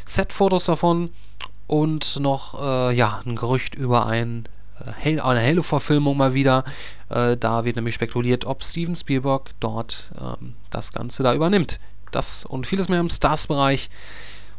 [0.06, 1.10] Set-Fotos davon.
[1.66, 4.48] Und noch, äh, ja, ein Gerücht über ein
[5.04, 6.64] äh, eine Halo-Verfilmung mal wieder.
[7.08, 11.78] Äh, da wird nämlich spekuliert, ob Steven Spielberg dort ähm, das Ganze da übernimmt.
[12.10, 13.90] Das und vieles mehr im Stars-Bereich.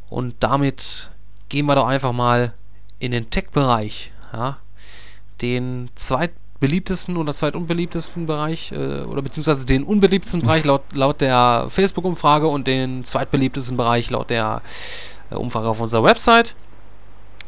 [0.10, 1.12] Und damit
[1.50, 2.54] gehen wir doch einfach mal
[3.00, 4.12] in den Tech-Bereich.
[4.34, 4.58] Ja?
[5.42, 12.48] Den zweitbeliebtesten oder zweitunbeliebtesten Bereich, äh, oder beziehungsweise den unbeliebtesten Bereich laut, laut der Facebook-Umfrage
[12.48, 14.62] und den zweitbeliebtesten Bereich laut der
[15.30, 16.56] äh, Umfrage auf unserer Website.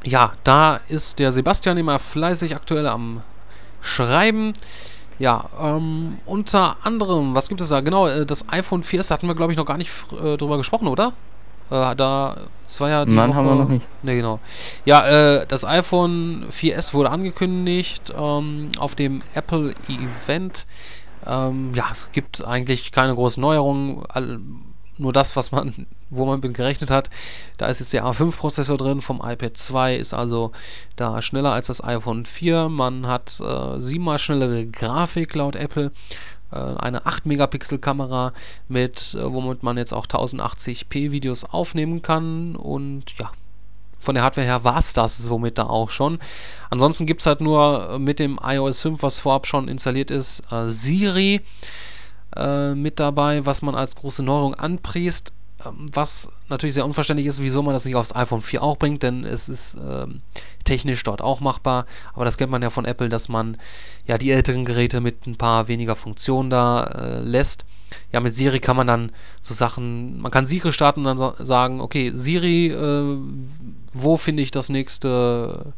[0.03, 3.21] Ja, da ist der Sebastian immer fleißig aktuell am
[3.81, 4.53] Schreiben.
[5.23, 7.79] Ja, ähm, unter anderem, was gibt es da?
[7.79, 10.89] Genau, äh, das iPhone 4 hatten wir, glaube ich, noch gar nicht äh, drüber gesprochen,
[10.89, 11.13] oder?
[11.69, 12.35] Äh, da,
[12.67, 13.87] es war ja die Nein, Woche, haben wir noch nicht.
[14.03, 14.41] Ne, genau.
[14.83, 20.67] Ja, äh, das iPhone 4S wurde angekündigt ähm, auf dem Apple Event.
[21.25, 24.03] Ähm, ja, es gibt eigentlich keine großen Neuerungen.
[24.09, 24.41] All,
[24.97, 27.09] nur das, was man, wo man mit gerechnet hat.
[27.57, 30.51] Da ist jetzt der A5-Prozessor drin vom iPad 2, ist also
[30.95, 32.69] da schneller als das iPhone 4.
[32.69, 35.91] Man hat äh, siebenmal schnellere Grafik laut Apple
[36.51, 38.33] äh, eine 8 Megapixel Kamera
[38.67, 43.31] mit äh, womit man jetzt auch 1080p Videos aufnehmen kann und ja
[44.03, 46.19] von der Hardware her war es das somit da auch schon.
[46.69, 50.69] Ansonsten gibt es halt nur mit dem iOS 5, was vorab schon installiert ist, äh,
[50.69, 51.41] Siri
[52.35, 55.33] äh, mit dabei, was man als große Neuerung anpriest.
[55.65, 59.03] Ähm, was natürlich sehr unverständlich ist, wieso man das nicht aufs iPhone 4 auch bringt,
[59.03, 60.21] denn es ist ähm,
[60.63, 61.85] technisch dort auch machbar.
[62.13, 63.57] Aber das kennt man ja von Apple, dass man
[64.07, 67.65] ja die älteren Geräte mit ein paar weniger Funktionen da äh, lässt.
[68.11, 71.79] Ja, mit Siri kann man dann so Sachen, man kann Siri starten und dann sagen,
[71.79, 73.17] okay, Siri, äh,
[73.93, 75.73] wo finde ich das nächste,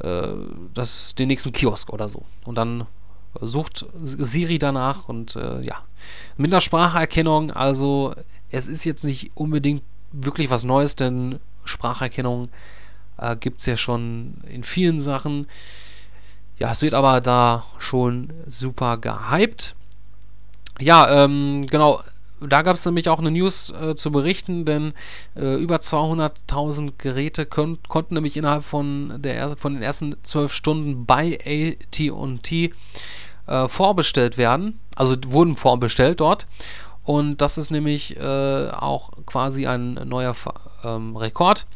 [0.00, 0.28] äh,
[0.74, 2.24] das, den nächsten Kiosk oder so.
[2.44, 2.86] Und dann
[3.40, 5.82] sucht Siri danach und äh, ja,
[6.36, 8.14] mit einer Spracherkennung, also
[8.50, 12.50] es ist jetzt nicht unbedingt wirklich was Neues, denn Spracherkennung
[13.16, 15.46] äh, gibt es ja schon in vielen Sachen.
[16.58, 19.74] Ja, es wird aber da schon super gehypt.
[20.80, 22.02] Ja, ähm, genau.
[22.48, 24.94] Da gab es nämlich auch eine News äh, zu berichten, denn
[25.36, 31.06] äh, über 200.000 Geräte kon konnten nämlich innerhalb von, der, von den ersten 12 Stunden
[31.06, 32.72] bei AT&T
[33.46, 34.78] äh, vorbestellt werden.
[34.94, 36.46] Also wurden vorbestellt dort.
[37.04, 40.36] Und das ist nämlich äh, auch quasi ein neuer
[40.84, 41.66] ähm, Rekord.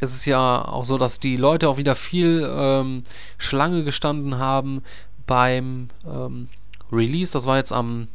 [0.00, 3.04] Es ist ja auch so, dass die Leute auch wieder viel ähm,
[3.38, 4.82] Schlange gestanden haben
[5.28, 6.48] beim ähm,
[6.90, 7.32] Release.
[7.32, 8.08] Das war jetzt am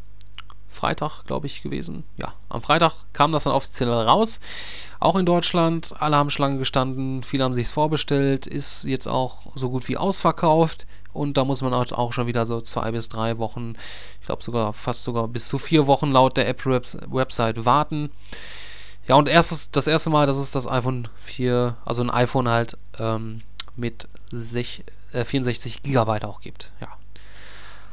[0.77, 2.03] Freitag, glaube ich, gewesen.
[2.15, 4.39] Ja, am Freitag kam das dann offiziell raus.
[4.99, 5.93] Auch in Deutschland.
[5.99, 7.23] Alle haben Schlange gestanden.
[7.23, 8.47] Viele haben sich vorbestellt.
[8.47, 10.85] Ist jetzt auch so gut wie ausverkauft.
[11.13, 13.73] Und da muss man auch schon wieder so zwei bis drei Wochen,
[14.19, 18.11] ich glaube sogar fast sogar bis zu vier Wochen laut der App-Website warten.
[19.07, 22.77] Ja, und erstes, das erste Mal, dass es das iPhone 4, also ein iPhone halt
[22.99, 23.41] ähm,
[23.75, 26.71] mit sech, äh, 64 GB auch gibt.
[26.81, 26.96] Ja.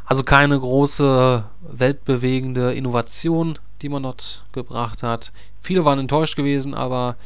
[0.07, 5.33] Also keine große weltbewegende Innovation, die man dort gebracht hat.
[5.63, 7.17] Viele waren enttäuscht gewesen, aber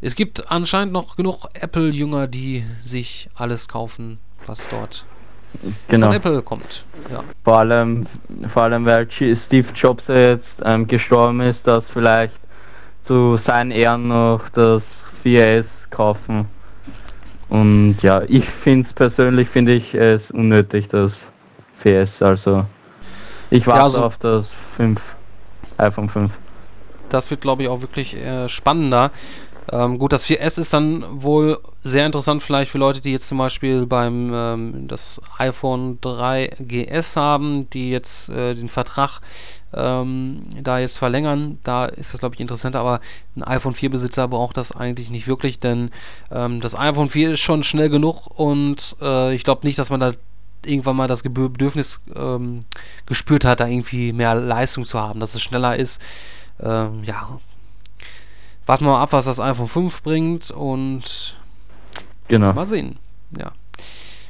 [0.00, 5.04] es gibt anscheinend noch genug Apple-Jünger, die sich alles kaufen, was dort
[5.88, 6.08] genau.
[6.08, 6.84] von Apple kommt.
[7.10, 7.22] Ja.
[7.44, 8.06] Vor allem,
[8.52, 12.34] vor allem weil Steve Jobs jetzt ähm, gestorben ist, dass vielleicht
[13.06, 14.82] zu seinen Ehren noch das
[15.24, 16.46] 4S kaufen.
[17.48, 21.12] Und ja, ich finde es persönlich finde ich es unnötig, das
[21.84, 22.08] 4S.
[22.20, 22.64] Also
[23.50, 25.00] ich warte ja, also auf das 5,
[25.78, 26.32] iPhone 5.
[27.08, 29.10] Das wird glaube ich auch wirklich äh, spannender.
[29.70, 33.38] Ähm, gut, das 4S ist dann wohl sehr interessant vielleicht für Leute, die jetzt zum
[33.38, 39.20] Beispiel beim ähm, das iPhone 3 GS haben, die jetzt äh, den Vertrag
[39.74, 41.58] ähm, da jetzt verlängern.
[41.62, 43.00] Da ist das glaube ich interessanter, aber
[43.36, 45.90] ein iPhone 4 Besitzer braucht das eigentlich nicht wirklich, denn
[46.30, 50.00] ähm, das iPhone 4 ist schon schnell genug und äh, ich glaube nicht, dass man
[50.00, 50.12] da
[50.66, 52.64] irgendwann mal das Bedürfnis ähm,
[53.06, 56.00] gespürt hat, da irgendwie mehr Leistung zu haben, dass es schneller ist.
[56.60, 57.40] Ähm, ja,
[58.66, 61.36] warten wir mal ab, was das iPhone 5 bringt und
[62.28, 62.52] genau.
[62.52, 62.98] mal sehen.
[63.36, 63.52] Ja.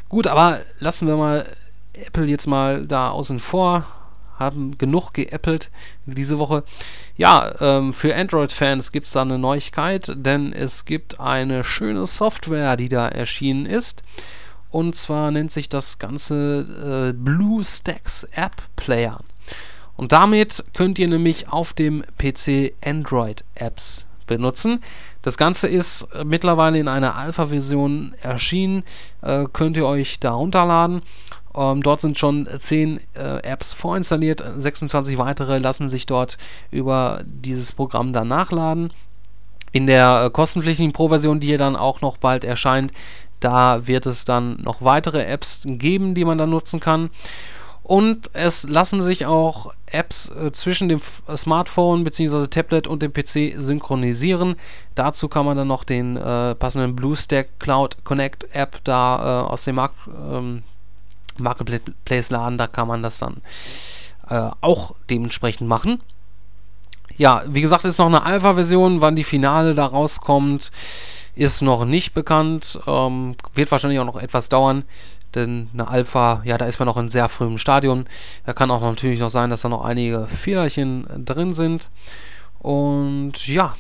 [0.09, 1.47] Gut, aber lassen wir mal
[1.93, 3.87] Apple jetzt mal da außen vor.
[4.39, 5.71] Haben genug geäppelt
[6.05, 6.65] diese Woche.
[7.17, 12.77] Ja, ähm, für Android-Fans gibt es da eine Neuigkeit, denn es gibt eine schöne Software,
[12.77, 14.03] die da erschienen ist.
[14.73, 19.21] Und zwar nennt sich das Ganze äh, BlueStacks App Player.
[19.97, 24.83] Und damit könnt ihr nämlich auf dem PC Android-Apps benutzen.
[25.21, 28.83] Das Ganze ist äh, mittlerweile in einer Alpha-Version erschienen.
[29.21, 31.03] Äh, könnt ihr euch da runterladen.
[31.55, 34.43] Ähm, dort sind schon 10 äh, Apps vorinstalliert.
[34.59, 36.39] 26 weitere lassen sich dort
[36.71, 38.91] über dieses Programm dann nachladen.
[39.71, 42.91] In der äh, kostenpflichtigen Pro-Version, die hier dann auch noch bald erscheint,
[43.45, 47.11] da wird es dann noch weitere Apps geben, die man dann nutzen kann.
[47.83, 52.47] Und es lassen sich auch Apps äh, zwischen dem äh, Smartphone bzw.
[52.47, 54.57] Tablet und dem PC synchronisieren.
[54.95, 59.65] Dazu kann man dann noch den äh, passenden BlueStack Cloud Connect App da äh, aus
[59.65, 60.63] dem Markt, ähm,
[61.39, 62.57] Marketplace laden.
[62.57, 63.43] Da kann man das dann
[64.31, 66.01] äh, auch dementsprechend machen.
[67.17, 69.01] Ja, wie gesagt, ist noch eine Alpha-Version.
[69.01, 70.71] Wann die Finale da rauskommt,
[71.35, 72.81] ist noch nicht bekannt.
[72.87, 74.85] Ähm, wird wahrscheinlich auch noch etwas dauern
[75.35, 78.05] denn eine Alpha, ja, da ist man noch in sehr frühem Stadium.
[78.45, 81.91] Da kann auch natürlich noch sein, dass da noch einige Fehlerchen drin sind.
[82.59, 83.75] Und ja,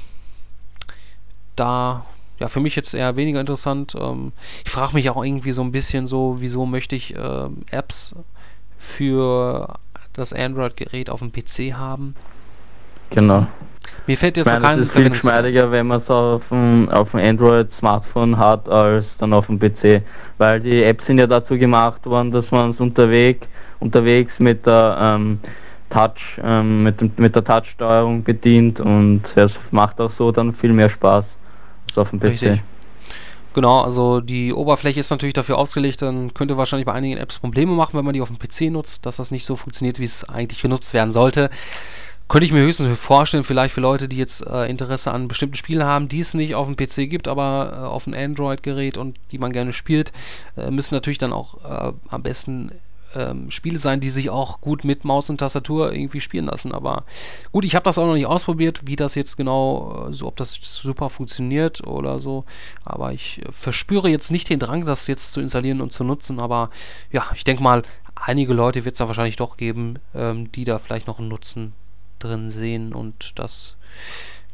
[1.57, 2.07] da
[2.38, 3.95] ja für mich jetzt eher weniger interessant.
[3.99, 4.33] Ähm,
[4.65, 8.15] ich frage mich auch irgendwie so ein bisschen so, wieso möchte ich äh, Apps
[8.79, 9.79] für
[10.12, 12.17] das Android-Gerät auf dem PC haben?
[13.14, 13.46] Genau.
[14.07, 17.11] Mir fällt jetzt Ich meine, es ist viel geschmeidiger, wenn man es auf dem, auf
[17.12, 20.03] dem Android-Smartphone hat, als dann auf dem PC.
[20.38, 23.46] Weil die Apps sind ja dazu gemacht worden, dass man es unterwegs,
[23.79, 25.38] unterwegs mit der ähm,
[25.90, 30.72] Touch, ähm, mit, dem, mit der Touch-Steuerung bedient und es macht auch so dann viel
[30.72, 31.25] mehr Spaß
[31.88, 32.25] als auf dem PC.
[32.25, 32.62] Richtig.
[33.55, 37.72] Genau, also die Oberfläche ist natürlich dafür ausgelegt, dann könnte wahrscheinlich bei einigen Apps Probleme
[37.72, 40.25] machen, wenn man die auf dem PC nutzt, dass das nicht so funktioniert, wie es
[40.25, 41.51] eigentlich genutzt werden sollte.
[42.33, 45.85] Könnte ich mir höchstens vorstellen, vielleicht für Leute, die jetzt äh, Interesse an bestimmten Spielen
[45.85, 49.38] haben, die es nicht auf dem PC gibt, aber äh, auf einem Android-Gerät und die
[49.38, 50.14] man gerne spielt,
[50.57, 52.73] äh, müssen natürlich dann auch äh, am besten
[53.14, 56.73] ähm, Spiele sein, die sich auch gut mit Maus und Tastatur irgendwie spielen lassen.
[56.73, 57.05] Aber
[57.53, 60.37] gut, ich habe das auch noch nicht ausprobiert, wie das jetzt genau, äh, so ob
[60.37, 62.47] das super funktioniert oder so.
[62.83, 66.40] Aber ich verspüre jetzt nicht den Drang, das jetzt zu installieren und zu nutzen.
[66.40, 66.71] Aber
[67.11, 67.83] ja, ich denke mal,
[68.14, 71.75] einige Leute wird es da wahrscheinlich doch geben, ähm, die da vielleicht noch einen Nutzen
[72.23, 73.77] drin sehen und das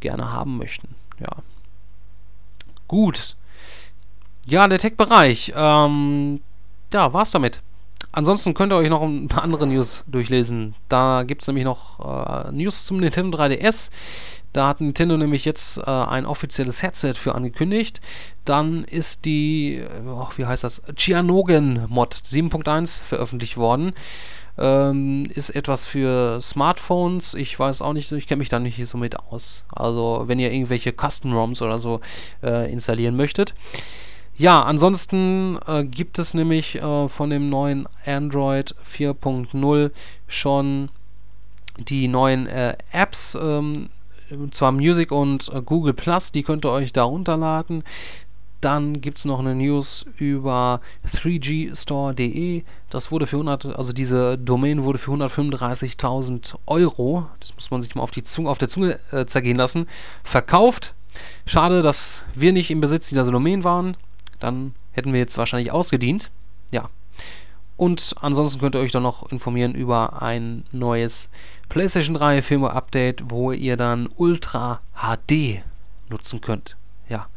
[0.01, 0.95] gerne haben möchten.
[1.21, 1.43] Ja.
[2.87, 3.37] Gut.
[4.47, 5.53] Ja, der Tech-Bereich.
[5.55, 6.41] Ähm,
[6.93, 7.61] ja, war's damit.
[8.13, 10.75] Ansonsten könnt ihr euch noch ein paar andere News durchlesen.
[10.89, 13.91] Da gibt es nämlich noch äh, News zum Nintendo 3DS.
[14.55, 18.01] Da hat Nintendo nämlich jetzt äh, ein offizielles Headset für angekündigt.
[18.47, 23.93] Dann ist die, oh, wie heißt das, Cyanogen Mod 7.1 veröffentlicht worden
[24.59, 27.35] ähm, ist etwas für Smartphones.
[27.35, 29.65] Ich weiß auch nicht, ich kenne mich da nicht so mit aus.
[29.73, 32.01] Also wenn ihr irgendwelche Custom-ROMs oder so
[32.43, 33.55] äh, installieren möchtet.
[34.37, 39.91] Ja, ansonsten äh, gibt es nämlich äh, von dem neuen Android 4.0
[40.29, 40.91] schon
[41.77, 43.89] die neuen äh, Apps, ähm,
[44.51, 47.85] zwar Music und äh, Google Plus, die könnt ihr euch da runterladen.
[48.61, 50.81] Dann gibt es noch eine News über
[51.15, 52.65] 3gstore.de.
[52.91, 57.95] Das wurde für 100, also diese Domain wurde für 135.000 Euro, das muss man sich
[57.95, 59.87] mal auf, die Zunge, auf der Zunge äh, zergehen lassen,
[60.25, 60.95] verkauft.
[61.47, 63.97] Schade, dass wir nicht im Besitz dieser Domain waren.
[64.41, 66.31] Dann hätten wir jetzt wahrscheinlich ausgedient.
[66.71, 66.91] Ja.
[67.77, 71.29] Und ansonsten könnt ihr euch dann noch informieren über ein neues
[71.69, 75.63] PlayStation 3 Firmware Update, wo ihr dann Ultra HD
[76.11, 76.77] nutzen könnt.
[77.09, 77.29] Ja.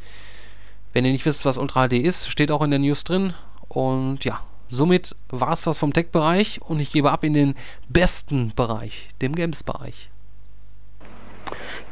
[0.93, 3.34] Wenn ihr nicht wisst, was Ultra HD ist, steht auch in der News drin.
[3.69, 7.56] Und ja, somit war es das vom Tech-Bereich und ich gebe ab in den
[7.88, 10.10] besten Bereich, dem Games-Bereich.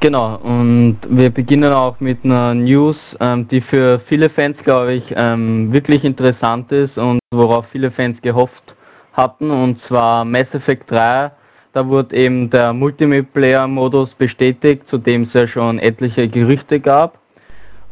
[0.01, 5.03] Genau, und wir beginnen auch mit einer News, ähm, die für viele Fans, glaube ich,
[5.15, 8.75] ähm, wirklich interessant ist und worauf viele Fans gehofft
[9.13, 11.31] hatten, und zwar Mass Effect 3.
[11.73, 17.18] Da wurde eben der Multiplayer-Modus bestätigt, zu dem es ja schon etliche Gerüchte gab.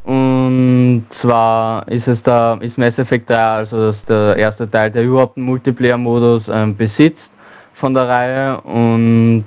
[0.08, 5.04] Und zwar ist es da, ist Mass Effect 3 also das der erste Teil, der
[5.04, 7.30] überhaupt einen Multiplayer-Modus ähm, besitzt
[7.74, 9.44] von der Reihe und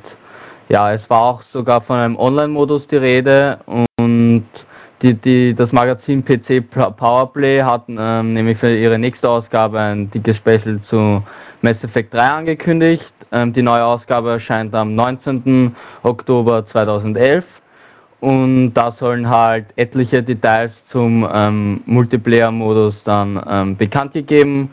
[0.68, 4.44] ja, es war auch sogar von einem Online-Modus die Rede und
[5.00, 10.36] die, die, das Magazin PC Powerplay hat ähm, nämlich für ihre nächste Ausgabe ein dickes
[10.36, 11.22] Special zu
[11.62, 13.10] Mass Effect 3 angekündigt.
[13.32, 15.74] Ähm, die neue Ausgabe erscheint am 19.
[16.02, 17.44] Oktober 2011
[18.20, 24.70] und da sollen halt etliche Details zum ähm, Multiplayer-Modus dann ähm, bekannt gegeben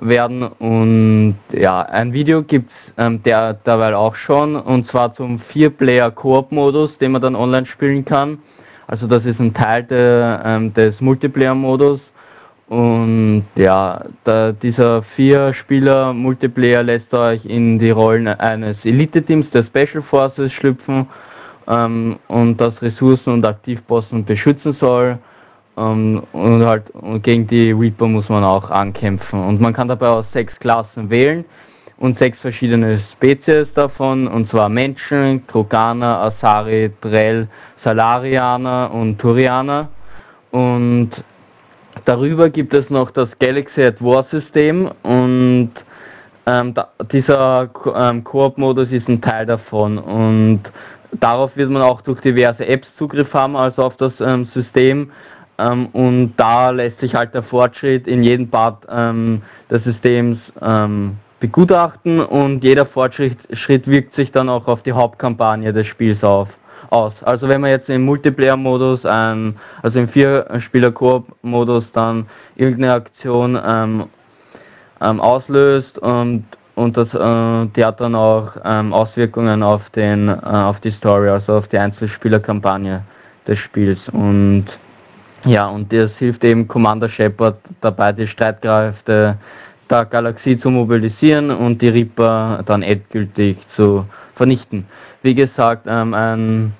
[0.00, 0.42] werden.
[0.42, 7.12] Und ja, ein Video gibt's ähm, der derweil auch schon und zwar zum 4-Player-Koop-Modus, den
[7.12, 8.38] man dann online spielen kann.
[8.86, 12.00] Also das ist ein Teil de, ähm, des Multiplayer-Modus.
[12.68, 20.52] Und ja, da, dieser Vier-Spieler-Multiplayer lässt euch in die Rollen eines Elite-Teams der Special Forces
[20.52, 21.06] schlüpfen
[21.68, 25.18] ähm, und das Ressourcen und Aktivposten beschützen soll.
[25.76, 29.42] Ähm, und halt und gegen die Reaper muss man auch ankämpfen.
[29.42, 31.44] Und man kann dabei aus sechs Klassen wählen
[31.98, 37.48] und sechs verschiedene Spezies davon, und zwar Menschen, Kroganer, Asari, Drell,
[37.82, 39.88] Salarianer und Turianer.
[40.50, 41.10] Und
[42.04, 45.70] darüber gibt es noch das Galaxy at War System und
[46.46, 50.60] ähm, da, dieser ähm, Koop-Modus ist ein Teil davon und
[51.12, 55.10] darauf wird man auch durch diverse Apps Zugriff haben, also auf das ähm, System.
[55.58, 61.16] Ähm, und da lässt sich halt der Fortschritt in jedem Part ähm, des Systems ähm,
[61.40, 66.48] begutachten und jeder Fortschritt Schritt wirkt sich dann auch auf die Hauptkampagne des Spiels auf,
[66.90, 67.12] aus.
[67.22, 72.26] Also wenn man jetzt im Multiplayer-Modus, ähm, also im Vier-Spieler-Koop-Modus dann
[72.56, 74.04] irgendeine Aktion ähm,
[74.98, 76.44] auslöst und
[76.76, 81.28] und das, äh, die hat dann auch ähm, Auswirkungen auf den, äh, auf die Story,
[81.28, 83.02] also auf die Einzelspielerkampagne
[83.48, 84.66] des Spiels und
[85.44, 89.36] ja, und das hilft eben Commander Shepard dabei, die Streitkräfte
[89.88, 94.04] der Galaxie zu mobilisieren und die Reaper dann endgültig zu
[94.34, 94.86] vernichten.
[95.22, 96.72] Wie gesagt, ähm, ein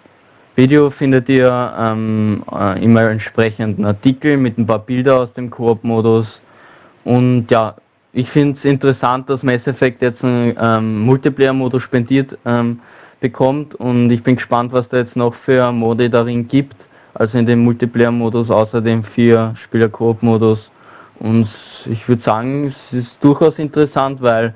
[0.57, 6.27] Video findet ihr ähm, äh, immer entsprechenden Artikel mit ein paar Bilder aus dem Koop-Modus
[7.05, 7.77] und ja,
[8.17, 12.81] ich finde es interessant, dass Mass Effect jetzt einen ähm, Multiplayer-Modus spendiert ähm,
[13.21, 16.77] bekommt und ich bin gespannt, was da jetzt noch für Modi darin gibt,
[17.13, 20.71] also in dem Multiplayer-Modus, außer dem 4-Spieler-Koop-Modus.
[21.19, 21.47] Und
[21.85, 24.55] ich würde sagen, es ist durchaus interessant, weil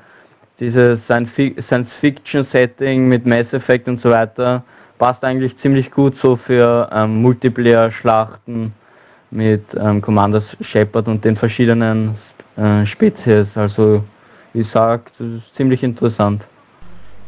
[0.59, 4.65] dieses Science-Fiction-Setting mit Mass Effect und so weiter
[4.97, 8.73] passt eigentlich ziemlich gut so für ähm, Multiplayer-Schlachten
[9.31, 12.17] mit ähm, Commander Shepard und den verschiedenen
[12.61, 13.47] äh, Spezies.
[13.55, 14.05] Also
[14.53, 16.43] ich sag, das ist ziemlich interessant.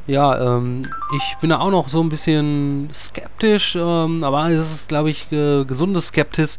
[0.07, 0.83] Ja, ähm,
[1.17, 5.31] ich bin da auch noch so ein bisschen skeptisch, ähm, aber das ist, glaube ich,
[5.31, 6.59] äh, gesundes Skeptis,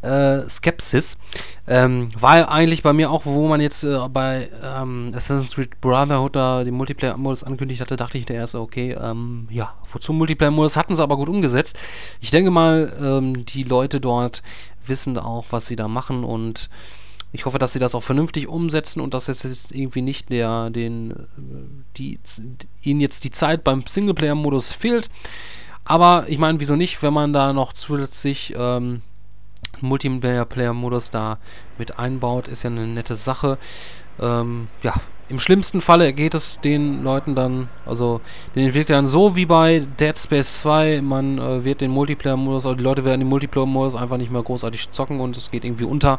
[0.00, 1.18] äh, Skepsis.
[1.66, 6.34] Ähm, war eigentlich bei mir auch, wo man jetzt äh, bei ähm, Assassin's Creed Brotherhood
[6.34, 10.96] da den Multiplayer-Modus angekündigt hatte, dachte ich der erste, okay, ähm, ja, wozu Multiplayer-Modus hatten
[10.96, 11.76] sie aber gut umgesetzt.
[12.20, 14.42] Ich denke mal, ähm, die Leute dort
[14.86, 16.70] wissen auch, was sie da machen und
[17.32, 20.70] ich hoffe, dass sie das auch vernünftig umsetzen und dass es jetzt irgendwie nicht der,
[20.70, 21.14] den,
[21.96, 22.18] die,
[22.82, 25.10] ihnen jetzt die Zeit beim Singleplayer-Modus fehlt.
[25.84, 29.02] Aber ich meine, wieso nicht, wenn man da noch zusätzlich ähm,
[29.80, 31.38] Multiplayer-Modus da
[31.78, 33.58] mit einbaut, ist ja eine nette Sache.
[34.20, 34.94] Ähm, ja,
[35.28, 38.22] im schlimmsten Falle geht es den Leuten dann, also
[38.54, 42.82] den Entwicklern so wie bei Dead Space 2, man äh, wird den Multiplayer-Modus, oder die
[42.82, 46.18] Leute werden den Multiplayer-Modus einfach nicht mehr großartig zocken und es geht irgendwie unter.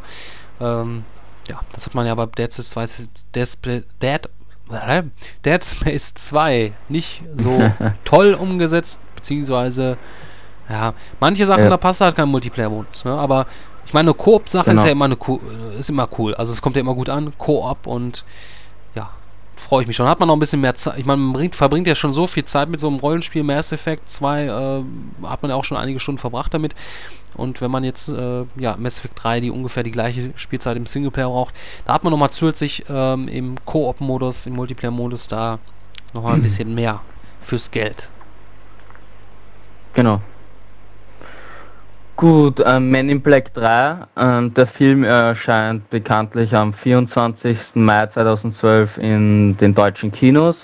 [0.60, 1.04] Ähm,
[1.48, 2.88] ja, das hat man ja bei Dead Space 2,
[3.34, 4.28] Dead, Dead,
[5.44, 7.58] Dead Space 2 nicht so
[8.04, 9.96] toll umgesetzt, beziehungsweise,
[10.68, 11.70] ja, manche Sachen, ja.
[11.70, 13.12] da passt halt kein Multiplayer-Modus, ne?
[13.12, 13.46] aber
[13.86, 14.82] ich meine, eine Koop-Sache genau.
[14.82, 15.16] ist ja immer eine
[15.78, 18.24] ist immer cool, also es kommt ja immer gut an, Koop und
[19.70, 20.08] freue ich mich schon.
[20.08, 20.98] Hat man noch ein bisschen mehr Zeit.
[20.98, 23.44] Ich meine, man bringt, verbringt ja schon so viel Zeit mit so einem Rollenspiel.
[23.44, 24.82] Mass Effect 2 äh,
[25.26, 26.74] hat man ja auch schon einige Stunden verbracht damit.
[27.40, 30.84] Und wenn man jetzt, äh, ja, Mass Effect 3, die ungefähr die gleiche Spielzeit im
[30.84, 31.54] Singleplayer braucht,
[31.86, 35.58] da hat man nochmal zusätzlich ähm, im Koop-Modus, im Multiplayer-Modus da
[36.12, 37.00] nochmal ein bisschen mehr
[37.40, 38.10] fürs Geld.
[39.94, 40.20] Genau.
[42.16, 47.56] Gut, äh, Men in Black 3, äh, der Film erscheint bekanntlich am 24.
[47.72, 50.56] Mai 2012 in den deutschen Kinos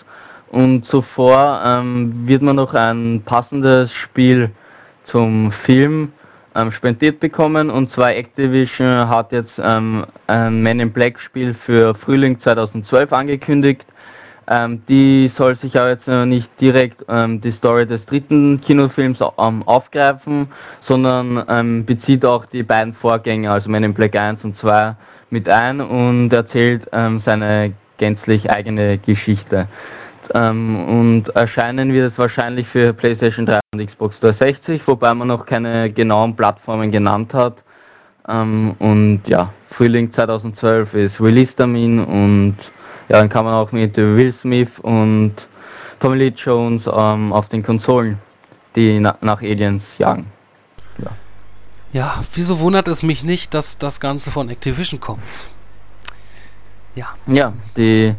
[0.51, 4.51] und zuvor ähm, wird man noch ein passendes Spiel
[5.07, 6.13] zum Film
[6.57, 11.95] ähm, spendiert bekommen und zwar Activision hat jetzt ähm, ein Men in Black Spiel für
[11.95, 13.85] Frühling 2012 angekündigt
[14.49, 19.63] ähm, die soll sich aber jetzt nicht direkt ähm, die Story des dritten Kinofilms ähm,
[19.65, 20.49] aufgreifen,
[20.87, 24.95] sondern ähm, bezieht auch die beiden Vorgänger, also Men in Black 1 und 2
[25.31, 29.67] mit ein und erzählt seine gänzlich eigene Geschichte.
[30.35, 35.47] Ähm, und erscheinen wird es wahrscheinlich für PlayStation 3 und Xbox 360, wobei man noch
[35.47, 37.57] keine genauen Plattformen genannt hat.
[38.29, 42.57] und ja, Frühling 2012 ist Release-Termin und
[43.09, 45.35] ja, dann kann man auch mit Will Smith und
[46.01, 48.19] Tommy Lee Jones ähm, auf den Konsolen,
[48.75, 50.27] die na nach Aliens jagen.
[50.99, 51.11] Ja.
[51.93, 55.49] ja, wieso wundert es mich nicht, dass das Ganze von Activision kommt?
[56.95, 57.09] Ja.
[57.27, 58.15] Ja, die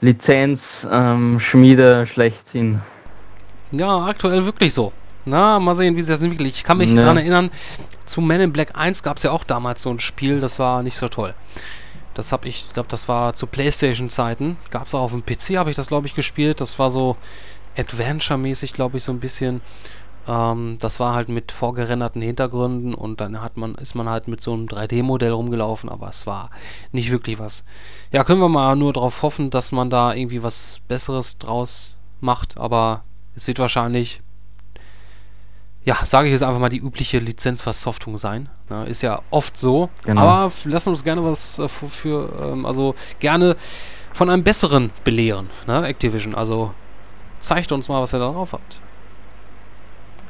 [0.00, 2.80] Lizenzschmiede ähm, schlechthin.
[3.72, 4.92] Ja, aktuell wirklich so.
[5.24, 6.48] Na, mal sehen, wie sich das entwickelt.
[6.48, 7.02] Ich kann mich ne.
[7.02, 7.50] daran erinnern,
[8.06, 10.82] zu Men in Black 1 gab es ja auch damals so ein Spiel, das war
[10.82, 11.34] nicht so toll.
[12.14, 14.56] Das habe ich, glaube, das war zu Playstation-Zeiten.
[14.70, 16.60] Gab es auch auf dem PC, habe ich das, glaube ich, gespielt.
[16.60, 17.16] Das war so
[17.76, 19.60] Adventure-mäßig, glaube ich, so ein bisschen.
[20.30, 24.40] Ähm, das war halt mit vorgerenderten Hintergründen und dann hat man, ist man halt mit
[24.42, 26.50] so einem 3D-Modell rumgelaufen, aber es war
[26.92, 27.64] nicht wirklich was.
[28.12, 32.56] Ja, können wir mal nur darauf hoffen, dass man da irgendwie was Besseres draus macht,
[32.58, 33.02] aber
[33.34, 34.22] es wird wahrscheinlich
[35.82, 38.50] ja, sage ich jetzt einfach mal, die übliche Lizenzversoftung sein.
[38.68, 39.88] Ja, ist ja oft so.
[40.04, 40.20] Genau.
[40.20, 43.56] Aber lassen uns gerne was äh, für, für ähm, also gerne
[44.12, 46.34] von einem besseren belehren, ne, Activision.
[46.34, 46.74] Also
[47.40, 48.82] zeigt uns mal, was ihr da drauf habt.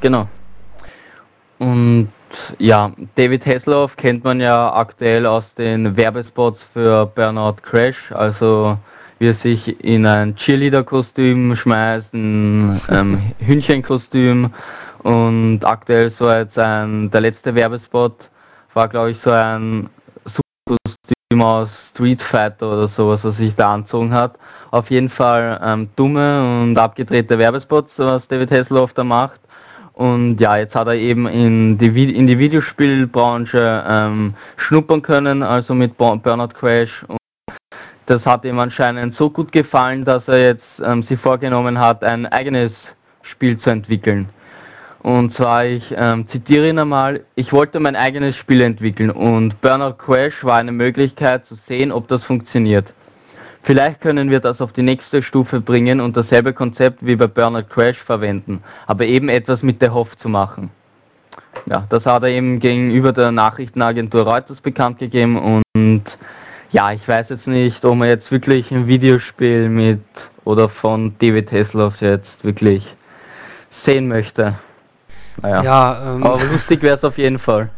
[0.01, 0.27] Genau.
[1.59, 2.09] Und
[2.57, 8.77] ja, David Hasselhoff kennt man ja aktuell aus den Werbespots für Burnout Crash, also
[9.19, 14.51] wie er sich in ein Cheerleader-Kostüm schmeißt, ein ähm, Hühnchenkostüm
[15.03, 18.15] und aktuell so jetzt ein, der letzte Werbespot
[18.73, 19.89] war glaube ich so ein
[20.65, 24.37] Kostüm aus Street Fighter oder sowas, was sich da anzogen hat.
[24.71, 29.40] Auf jeden Fall ähm, dumme und abgedrehte Werbespots, was David Hasselhoff da macht.
[30.01, 35.75] Und ja, jetzt hat er eben in die, in die Videospielbranche ähm, schnuppern können, also
[35.75, 37.05] mit Burnout Crash.
[37.07, 37.19] Und
[38.07, 42.25] das hat ihm anscheinend so gut gefallen, dass er jetzt ähm, sich vorgenommen hat, ein
[42.25, 42.71] eigenes
[43.21, 44.27] Spiel zu entwickeln.
[45.03, 49.97] Und zwar, ich ähm, zitiere ihn einmal, ich wollte mein eigenes Spiel entwickeln und Burnout
[50.03, 52.91] Crash war eine Möglichkeit zu sehen, ob das funktioniert.
[53.63, 57.63] Vielleicht können wir das auf die nächste Stufe bringen und dasselbe Konzept wie bei Burnout
[57.69, 60.71] Crash verwenden, aber eben etwas mit der Hoff zu machen.
[61.67, 66.03] Ja, das hat er eben gegenüber der Nachrichtenagentur Reuters bekannt gegeben und
[66.71, 70.01] ja, ich weiß jetzt nicht, ob man jetzt wirklich ein Videospiel mit
[70.45, 72.83] oder von David Hasselhoff jetzt wirklich
[73.85, 74.55] sehen möchte.
[75.41, 75.63] Naja.
[75.63, 77.69] Ja, ähm, Aber lustig wäre es auf jeden Fall.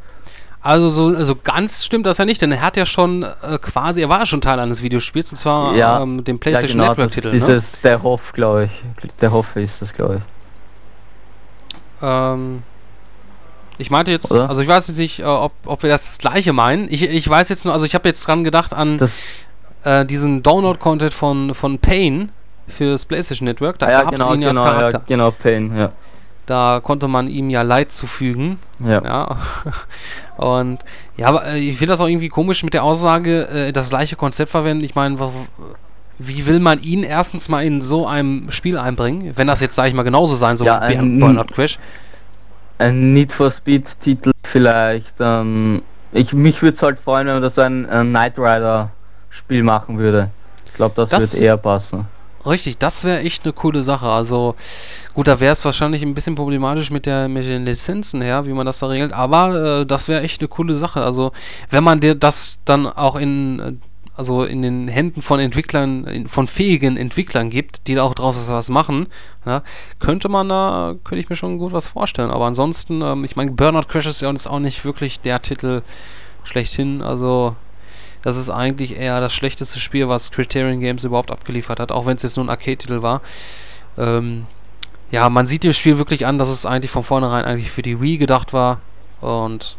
[0.64, 4.02] Also so also ganz stimmt das ja nicht, denn er hat ja schon äh, quasi,
[4.02, 7.04] er war ja schon Teil eines Videospiels, und zwar ja, ähm, dem PlayStation ja, genau,
[7.04, 7.38] Network-Titel.
[7.38, 7.64] Ne?
[7.84, 9.12] der Hoff, glaube ich.
[9.20, 10.22] Der Hoff ist das, glaube ich.
[12.02, 12.64] Ähm,
[13.78, 14.48] ich meinte jetzt, Oder?
[14.48, 16.88] also ich weiß jetzt nicht, äh, ob, ob wir das gleiche meinen.
[16.90, 19.10] Ich, ich weiß jetzt nur, also ich habe jetzt dran gedacht an
[19.84, 22.32] äh, diesen Download-Content von, von Pain
[22.70, 23.80] fürs PlayStation Network.
[23.80, 25.92] Da ah, ja, genau, genau, ja, genau, Pain, ja.
[26.46, 28.60] Da konnte man ihm ja Leid zufügen.
[28.80, 29.02] Ja.
[29.04, 29.38] ja.
[30.38, 30.80] Und
[31.16, 34.16] ja, aber äh, ich finde das auch irgendwie komisch mit der Aussage, äh, das gleiche
[34.16, 34.84] Konzept verwenden.
[34.84, 35.18] Ich meine,
[36.20, 39.90] wie will man ihn erstens mal in so einem Spiel einbringen, wenn das jetzt, sage
[39.90, 41.80] ich mal, genauso sein soll ja, wie ein Burnout Crash?
[42.78, 45.14] Ein Need for Speed Titel vielleicht.
[45.20, 45.82] Ähm,
[46.12, 48.92] ich, mich würde es halt freuen, wenn man das ein, ein Knight Rider
[49.30, 50.30] Spiel machen würde.
[50.66, 52.08] Ich glaube, das, das wird eher passen.
[52.46, 54.08] Richtig, das wäre echt eine coole Sache.
[54.08, 54.56] Also
[55.14, 58.54] gut, da wäre es wahrscheinlich ein bisschen problematisch mit der mit den Lizenzen her, wie
[58.54, 61.02] man das da regelt, aber äh, das wäre echt eine coole Sache.
[61.04, 61.32] Also
[61.70, 63.74] wenn man dir das dann auch in äh,
[64.16, 68.70] also in den Händen von Entwicklern, von fähigen Entwicklern gibt, die da auch draus was
[68.70, 69.08] machen,
[69.46, 69.64] ja,
[70.00, 72.30] könnte man da, könnte ich mir schon gut was vorstellen.
[72.30, 75.82] Aber ansonsten, ähm, ich meine, Burnout Crash ist ja auch nicht wirklich der Titel
[76.44, 77.02] schlechthin.
[77.02, 77.56] Also
[78.24, 82.18] das ist eigentlich eher das schlechteste Spiel, was Criterion Games überhaupt abgeliefert hat, auch wenn
[82.18, 83.22] es jetzt nur ein Arcade-Titel war.
[83.98, 84.48] Ähm,
[85.12, 88.02] ja, man sieht dem Spiel wirklich an, dass es eigentlich von vornherein eigentlich für die
[88.02, 88.80] Wii gedacht war.
[89.22, 89.78] Und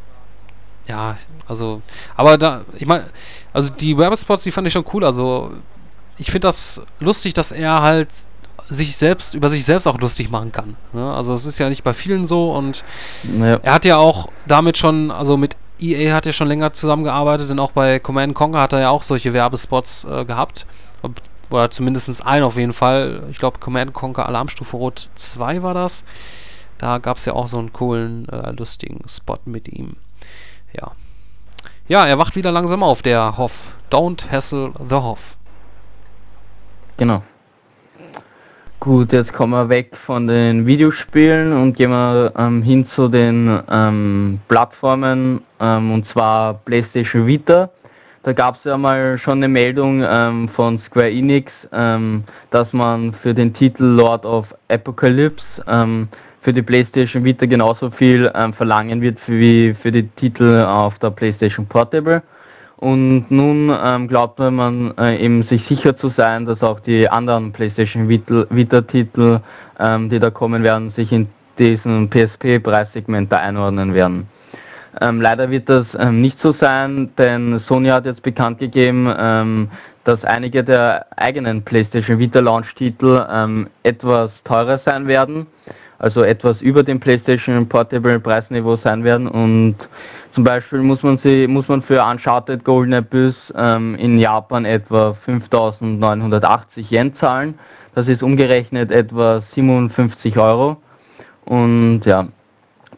[0.87, 1.17] ja,
[1.49, 1.83] also,
[2.17, 3.07] aber da, ich meine,
[3.53, 5.05] also die Werbespots, die fand ich schon cool.
[5.05, 5.53] Also,
[6.19, 8.09] ich finde das lustig, dass er halt
[8.69, 10.77] sich selbst, über sich selbst auch lustig machen kann.
[10.93, 11.13] Ne?
[11.13, 12.85] Also, es ist ja nicht bei vielen so und
[13.39, 13.59] ja.
[13.63, 17.59] er hat ja auch damit schon, also mit EA hat ja schon länger zusammengearbeitet, denn
[17.59, 20.66] auch bei Command Conquer hat er ja auch solche Werbespots äh, gehabt.
[21.51, 23.25] Oder zumindest einen auf jeden Fall.
[23.31, 26.05] Ich glaube, Command Conquer Alarmstufe Rot 2 war das.
[26.79, 29.97] Da gab es ja auch so einen coolen, äh, lustigen Spot mit ihm.
[30.72, 30.93] Ja.
[31.87, 33.53] Ja, er wacht wieder langsam auf, der Hoff.
[33.91, 35.37] Don't hassle the Hoff.
[36.97, 37.22] Genau.
[38.81, 43.61] Gut, jetzt kommen wir weg von den Videospielen und gehen wir ähm, hin zu den
[43.70, 47.71] ähm, Plattformen ähm, und zwar PlayStation Vita.
[48.23, 53.15] Da gab es ja mal schon eine Meldung ähm, von Square Enix, ähm, dass man
[53.23, 56.09] für den Titel Lord of Apocalypse ähm,
[56.41, 61.65] für die PlayStation Vita genauso viel verlangen wird wie für die Titel auf der PlayStation
[61.67, 62.23] Portable.
[62.77, 67.51] Und nun ähm, glaubt man äh, eben sich sicher zu sein, dass auch die anderen
[67.51, 69.41] PlayStation Vita-Titel,
[69.81, 74.29] ähm, die da kommen werden, sich in diesem PSP-Preissegment da einordnen werden.
[75.01, 79.69] Ähm, leider wird das ähm, nicht so sein, denn Sony hat jetzt bekannt gegeben, ähm,
[80.05, 85.47] dass einige der eigenen PlayStation Vita Launch-Titel ähm, etwas teurer sein werden,
[85.99, 89.77] also etwas über dem PlayStation Portable Preisniveau sein werden und
[90.35, 95.17] zum Beispiel muss man sie muss man für Uncharted Golden Abyss ähm, in Japan etwa
[95.27, 97.59] 5.980 Yen zahlen.
[97.95, 100.77] Das ist umgerechnet etwa 57 Euro.
[101.45, 102.27] Und ja,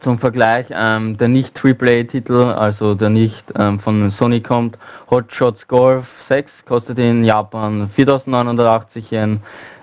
[0.01, 4.77] zum Vergleich, ähm, der nicht AAA-Titel, also der nicht ähm, von Sony kommt,
[5.09, 9.39] Hot Shots Golf 6 kostet in Japan 4.980 Yen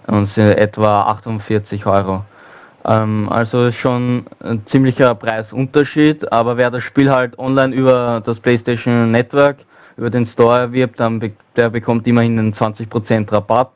[0.06, 2.24] und sind etwa 48 Euro.
[2.84, 9.10] Ähm, also schon ein ziemlicher Preisunterschied, aber wer das Spiel halt online über das PlayStation
[9.10, 9.58] Network,
[9.96, 13.70] über den Store erwirbt, dann be der bekommt immerhin einen 20% Rabatt.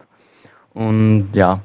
[0.74, 1.60] Und ja,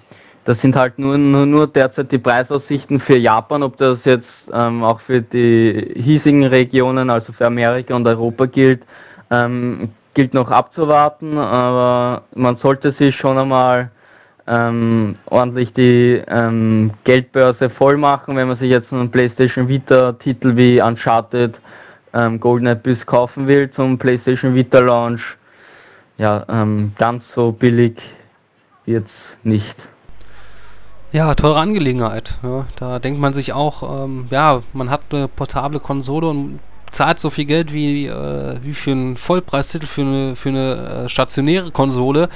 [0.45, 4.83] das sind halt nur, nur, nur derzeit die Preisaussichten für Japan, ob das jetzt ähm,
[4.83, 8.83] auch für die hiesigen Regionen, also für Amerika und Europa gilt,
[9.31, 13.89] ähm, gilt noch abzuwarten, aber man sollte sich schon einmal
[14.45, 20.57] ähm, ordentlich die ähm, Geldbörse voll machen, wenn man sich jetzt einen PlayStation Vita Titel
[20.57, 21.55] wie Uncharted
[22.13, 25.37] ähm, Golden Abyss kaufen will zum PlayStation Vita Launch.
[26.17, 27.97] ja, ähm, ganz so billig
[28.85, 29.09] jetzt
[29.43, 29.75] nicht.
[31.13, 32.39] Ja, teure Angelegenheit.
[32.41, 32.65] Ja.
[32.75, 36.59] Da denkt man sich auch, ähm, ja, man hat eine portable Konsole und
[36.91, 41.09] zahlt so viel Geld wie, äh, wie für einen Vollpreistitel für eine, für eine äh,
[41.09, 42.29] stationäre Konsole.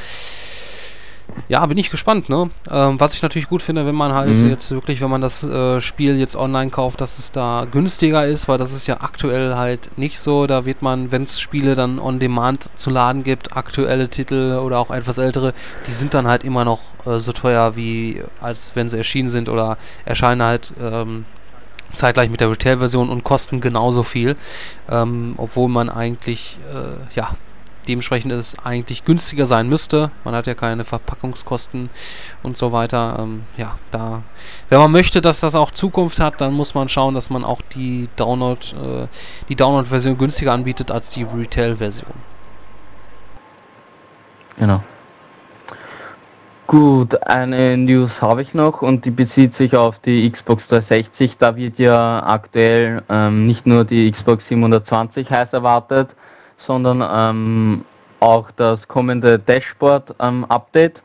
[1.50, 2.50] Ja, bin ich gespannt, ne?
[2.70, 4.50] Ähm, was ich natürlich gut finde, wenn man halt mhm.
[4.50, 8.48] jetzt wirklich, wenn man das äh, Spiel jetzt online kauft, dass es da günstiger ist,
[8.48, 10.46] weil das ist ja aktuell halt nicht so.
[10.46, 14.80] Da wird man, wenn es Spiele dann on demand zu laden gibt, aktuelle Titel oder
[14.80, 15.54] auch etwas ältere,
[15.86, 19.48] die sind dann halt immer noch äh, so teuer wie als wenn sie erschienen sind
[19.48, 21.26] oder erscheinen halt ähm,
[21.96, 24.36] zeitgleich mit der Retail-Version und kosten genauso viel,
[24.90, 27.38] ähm, obwohl man eigentlich äh, ja
[27.88, 30.12] dementsprechend es eigentlich günstiger sein müsste.
[30.24, 31.90] Man hat ja keine Verpackungskosten
[32.44, 33.18] und so weiter.
[33.20, 34.24] Ähm, ja, da,
[34.70, 37.62] wenn man möchte, dass das auch Zukunft hat, dann muss man schauen, dass man auch
[37.74, 39.08] die Download, äh,
[39.50, 42.14] die Download-Version günstiger anbietet als die Retail-Version.
[44.58, 44.82] Genau.
[46.68, 51.38] Gut, eine News habe ich noch und die bezieht sich auf die Xbox 360.
[51.40, 56.10] Da wird ja aktuell ähm, nicht nur die Xbox 720 heiß erwartet,
[56.66, 57.86] sondern ähm,
[58.20, 61.02] auch das kommende Dashboard-Update.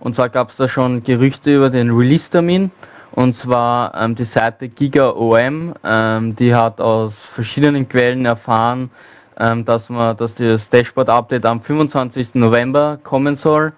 [0.00, 2.70] Und zwar gab es da schon Gerüchte über den Release-Termin.
[3.12, 8.90] Und zwar ähm, die Seite GigaOM, ähm, die hat aus verschiedenen Quellen erfahren,
[9.38, 12.30] ähm, dass man, dass das Dashboard-Update am 25.
[12.34, 13.72] November kommen soll.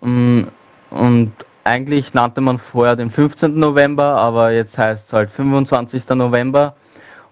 [0.00, 0.48] Und,
[0.90, 1.32] und
[1.64, 3.58] eigentlich nannte man vorher den 15.
[3.58, 6.02] November, aber jetzt heißt es halt 25.
[6.10, 6.74] November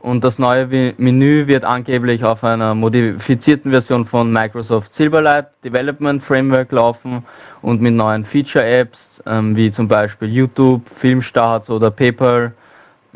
[0.00, 6.72] und das neue Menü wird angeblich auf einer modifizierten Version von Microsoft Silverlight Development Framework
[6.72, 7.24] laufen
[7.62, 12.54] und mit neuen Feature-Apps ähm, wie zum Beispiel YouTube, Filmstarts oder PayPal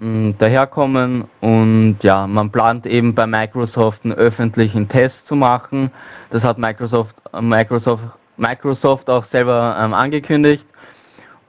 [0.01, 5.91] ähm, daherkommen und ja, man plant eben bei Microsoft einen öffentlichen Test zu machen.
[6.31, 8.03] Das hat Microsoft, äh, Microsoft,
[8.37, 10.67] Microsoft auch selber ähm, angekündigt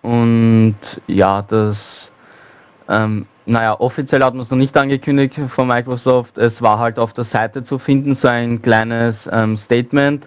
[0.01, 0.77] und
[1.07, 1.77] ja, das
[2.87, 6.37] ähm, naja, offiziell hat man es noch nicht angekündigt von Microsoft.
[6.37, 10.25] Es war halt auf der Seite zu finden, so ein kleines ähm, Statement.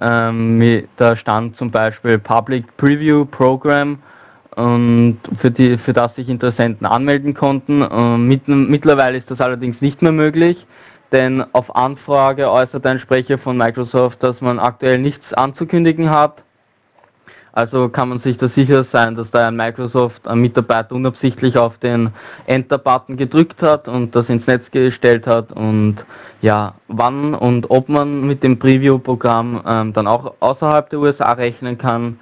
[0.00, 3.98] Ähm, da stand zum Beispiel Public Preview Program
[4.56, 7.86] und für, die, für das sich Interessenten anmelden konnten.
[7.90, 10.66] Ähm, mit, mittlerweile ist das allerdings nicht mehr möglich,
[11.12, 16.42] denn auf Anfrage äußert ein Sprecher von Microsoft, dass man aktuell nichts anzukündigen hat
[17.54, 21.78] also kann man sich da sicher sein, dass da ein Microsoft ein Mitarbeiter unabsichtlich auf
[21.78, 22.10] den
[22.46, 25.98] Enter-Button gedrückt hat und das ins Netz gestellt hat und
[26.42, 31.78] ja, wann und ob man mit dem Preview-Programm ähm, dann auch außerhalb der USA rechnen
[31.78, 32.18] kann,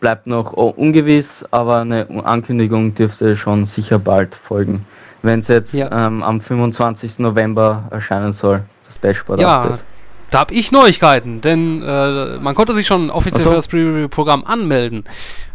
[0.00, 4.84] bleibt noch ungewiss, aber eine Ankündigung dürfte schon sicher bald folgen,
[5.22, 6.06] wenn es jetzt ja.
[6.06, 7.20] ähm, am 25.
[7.20, 9.40] November erscheinen soll, das Dashboard.
[9.40, 9.91] Ja, Update.
[10.32, 15.04] Da habe ich Neuigkeiten, denn äh, man konnte sich schon offiziell für das Preview-Programm anmelden.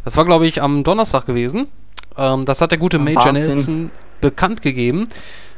[0.05, 1.67] Das war, glaube ich, am Donnerstag gewesen.
[2.15, 3.89] Ähm, das hat der gute Major Nelson
[4.21, 5.09] bekannt gegeben.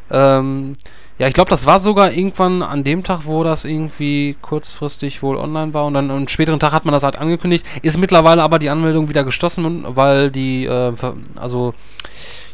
[0.10, 0.78] Ähm,
[1.18, 5.36] ja, ich glaube, das war sogar irgendwann an dem Tag, wo das irgendwie kurzfristig wohl
[5.36, 7.66] online war und dann am späteren Tag hat man das halt angekündigt.
[7.82, 10.94] Ist mittlerweile aber die Anmeldung wieder geschlossen, weil die, äh,
[11.36, 11.74] also,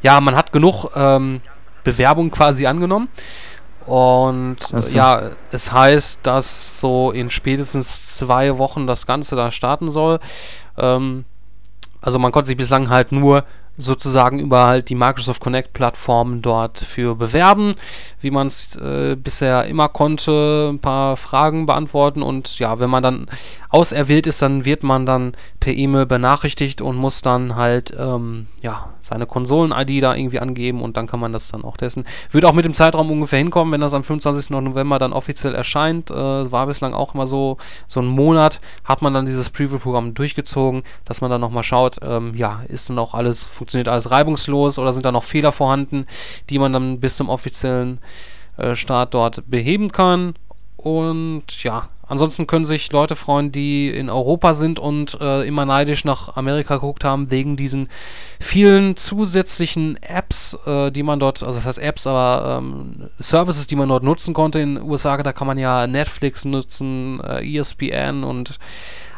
[0.01, 1.41] ja, man hat genug ähm,
[1.83, 3.07] Bewerbung quasi angenommen.
[3.85, 4.91] Und okay.
[4.91, 10.19] ja, es heißt, dass so in spätestens zwei Wochen das Ganze da starten soll.
[10.77, 11.25] Ähm,
[12.01, 13.45] also man konnte sich bislang halt nur
[13.77, 17.75] sozusagen über halt die Microsoft Connect Plattform dort für bewerben,
[18.21, 23.03] wie man es äh, bisher immer konnte, ein paar Fragen beantworten und ja, wenn man
[23.03, 23.27] dann
[23.69, 28.93] auserwählt ist, dann wird man dann per E-Mail benachrichtigt und muss dann halt ähm, ja
[29.01, 32.05] seine Konsolen-ID da irgendwie angeben und dann kann man das dann auch testen.
[32.31, 34.49] Wird auch mit dem Zeitraum ungefähr hinkommen, wenn das am 25.
[34.49, 36.09] November dann offiziell erscheint.
[36.09, 36.15] Äh,
[36.51, 37.57] war bislang auch immer so,
[37.87, 42.33] so ein Monat, hat man dann dieses Preview-Programm durchgezogen, dass man dann nochmal schaut, ähm,
[42.35, 46.05] ja, ist dann auch alles, funktioniert alles reibungslos oder sind da noch Fehler vorhanden,
[46.49, 47.99] die man dann bis zum offiziellen
[48.57, 50.35] äh, Start dort beheben kann.
[50.77, 56.05] Und ja, Ansonsten können sich Leute freuen, die in Europa sind und äh, immer neidisch
[56.05, 57.89] nach Amerika geguckt haben, wegen diesen
[58.39, 63.75] vielen zusätzlichen Apps, äh, die man dort, also das heißt Apps, aber ähm, Services, die
[63.75, 65.17] man dort nutzen konnte in den USA.
[65.17, 68.59] Da kann man ja Netflix nutzen, äh, ESPN und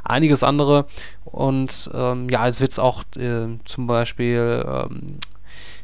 [0.08, 0.86] einiges andere.
[1.26, 5.20] Und ähm, ja, jetzt wird es auch äh, zum Beispiel ähm,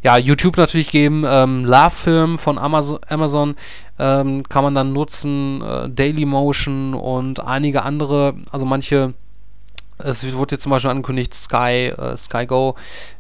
[0.03, 3.55] ja, YouTube natürlich geben, ähm, Love-Film von Amazon, Amazon
[3.97, 9.13] ähm, kann man dann nutzen, äh, Dailymotion und einige andere, also manche
[9.98, 12.76] Es wurde jetzt zum Beispiel angekündigt Sky, äh, Sky Go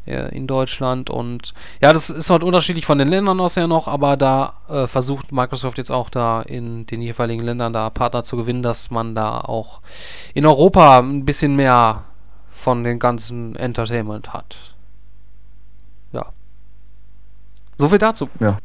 [0.05, 3.87] äh, in Deutschland und ja, das ist halt unterschiedlich von den Ländern aus ja noch,
[3.87, 8.37] aber da äh, versucht Microsoft jetzt auch da in den jeweiligen Ländern da Partner zu
[8.37, 9.81] gewinnen, dass man da auch
[10.33, 12.03] in Europa ein bisschen mehr
[12.63, 14.55] von den ganzen Entertainment hat.
[16.11, 16.27] Ja.
[17.77, 18.29] So viel dazu.
[18.39, 18.57] Ja.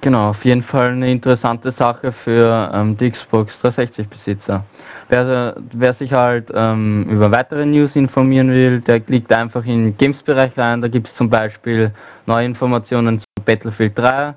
[0.00, 4.64] Genau, auf jeden Fall eine interessante Sache für ähm, die Xbox 360 Besitzer.
[5.10, 9.96] Wer, wer sich halt ähm, über weitere News informieren will, der klickt einfach in den
[9.96, 10.82] Games-Bereich rein.
[10.82, 11.92] Da gibt es zum Beispiel
[12.26, 14.34] neue Informationen zu Battlefield 3,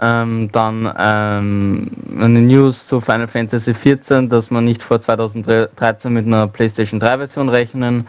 [0.00, 6.26] ähm, dann ähm, eine News zu Final Fantasy 14, dass man nicht vor 2013 mit
[6.26, 8.08] einer PlayStation 3 Version rechnen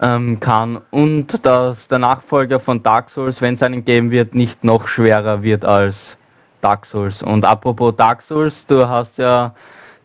[0.00, 4.64] ähm, kann und dass der Nachfolger von Dark Souls, wenn es einen geben wird, nicht
[4.64, 5.94] noch schwerer wird als
[6.60, 7.22] Dark Souls.
[7.22, 9.54] Und apropos Dark Souls, du hast ja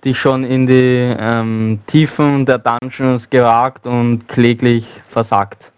[0.05, 5.71] dich schon in die ähm, Tiefen der Dungeons gewagt und kläglich versagt.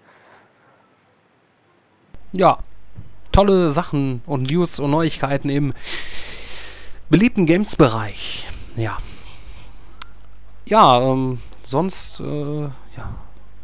[2.34, 2.60] Ja,
[3.32, 5.74] tolle Sachen und News und Neuigkeiten im
[7.10, 8.50] beliebten Games-Bereich.
[8.76, 8.98] Ja.
[10.66, 13.16] Ja, ähm, sonst, äh, ja,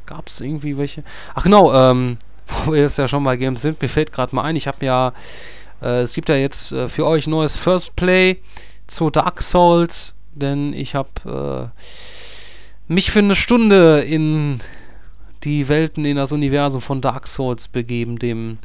[0.05, 1.03] gab es irgendwie welche.
[1.36, 2.18] Ach genau, ähm,
[2.66, 4.86] wo wir jetzt ja schon bei Games sind, mir fällt gerade mal ein, ich habe
[4.86, 5.11] ja,
[5.82, 8.38] äh, es gibt ja jetzt äh, für euch neues First Play
[8.88, 11.71] zu Dark Souls denn ich habe
[12.88, 14.59] äh, mich für eine Stunde in
[15.43, 18.57] die Welten, in das Universum von Dark Souls begeben, dem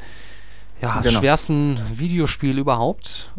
[0.81, 1.21] ja, genau.
[1.21, 3.31] schwersten Videospiel überhaupt.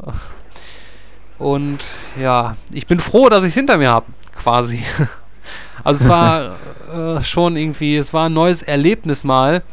[1.38, 1.80] Und
[2.20, 4.84] ja, ich bin froh, dass ich es hinter mir habe, quasi.
[5.82, 6.58] Also es war
[7.18, 9.64] äh, schon irgendwie, es war ein neues Erlebnis mal.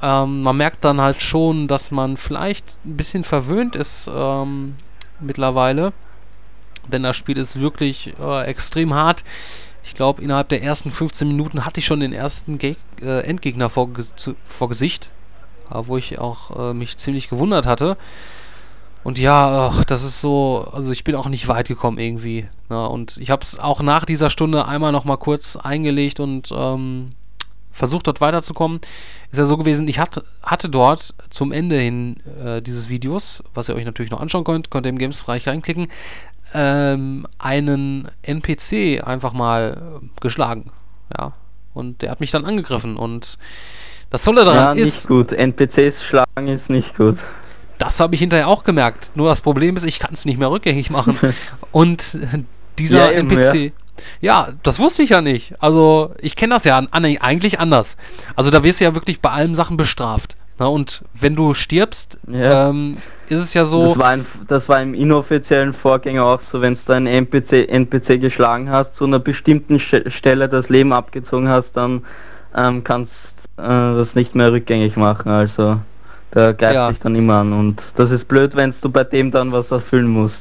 [0.00, 4.76] Ähm, man merkt dann halt schon, dass man vielleicht ein bisschen verwöhnt ist ähm,
[5.18, 5.92] mittlerweile
[6.90, 9.24] denn das Spiel ist wirklich äh, extrem hart.
[9.82, 13.70] Ich glaube, innerhalb der ersten 15 Minuten hatte ich schon den ersten Ge äh, Endgegner
[13.70, 15.10] vor, zu, vor Gesicht,
[15.70, 17.96] äh, wo ich auch äh, mich ziemlich gewundert hatte.
[19.02, 22.46] Und ja, ach, das ist so, also ich bin auch nicht weit gekommen irgendwie.
[22.68, 22.88] Ne?
[22.88, 27.12] Und ich habe es auch nach dieser Stunde einmal noch mal kurz eingelegt und ähm,
[27.72, 28.80] versucht dort weiterzukommen.
[29.32, 33.68] Ist ja so gewesen, ich hatte, hatte dort zum Ende hin äh, dieses Videos, was
[33.68, 35.88] ihr euch natürlich noch anschauen könnt, könnt ihr im Games-Bereich reinklicken,
[36.54, 40.70] ähm, einen NPC einfach mal geschlagen.
[41.16, 41.32] Ja.
[41.74, 43.38] Und der hat mich dann angegriffen und
[44.10, 44.94] das Tolle daran ja, ist.
[44.94, 45.32] nicht gut.
[45.32, 47.16] NPCs schlagen ist nicht gut.
[47.78, 49.12] Das habe ich hinterher auch gemerkt.
[49.14, 51.18] Nur das Problem ist, ich kann es nicht mehr rückgängig machen.
[51.72, 52.02] und
[52.78, 53.72] dieser ja, eben, NPC.
[54.20, 54.46] Ja.
[54.46, 54.52] ja.
[54.64, 55.54] das wusste ich ja nicht.
[55.60, 57.96] Also, ich kenne das ja an, an, eigentlich anders.
[58.34, 60.36] Also, da wirst du ja wirklich bei allen Sachen bestraft.
[60.58, 62.68] Na, und wenn du stirbst, ja.
[62.68, 62.98] ähm,
[63.30, 63.90] ist es ja so.
[63.90, 68.20] Das war, ein, das war im inoffiziellen Vorgänger auch so, wenn du einen NPC, NPC
[68.20, 72.04] geschlagen hast, zu einer bestimmten Stelle das Leben abgezogen hast, dann
[72.56, 73.12] ähm, kannst
[73.56, 75.30] äh, das nicht mehr rückgängig machen.
[75.30, 75.80] Also
[76.32, 76.88] da greift ja.
[76.90, 77.52] dich dann immer an.
[77.52, 80.38] Und das ist blöd, wenn du bei dem dann was erfüllen musst.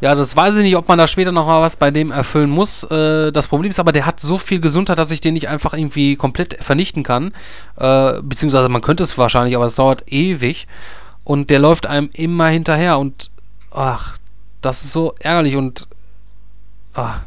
[0.00, 2.50] Ja, das weiß ich nicht, ob man da später noch mal was bei dem erfüllen
[2.50, 2.84] muss.
[2.84, 5.72] Äh, das Problem ist aber, der hat so viel Gesundheit, dass ich den nicht einfach
[5.72, 7.32] irgendwie komplett vernichten kann.
[7.78, 10.66] Äh, beziehungsweise man könnte es wahrscheinlich, aber es dauert ewig.
[11.26, 13.32] Und der läuft einem immer hinterher und
[13.72, 14.16] ach,
[14.62, 15.88] das ist so ärgerlich und
[16.94, 17.22] ach,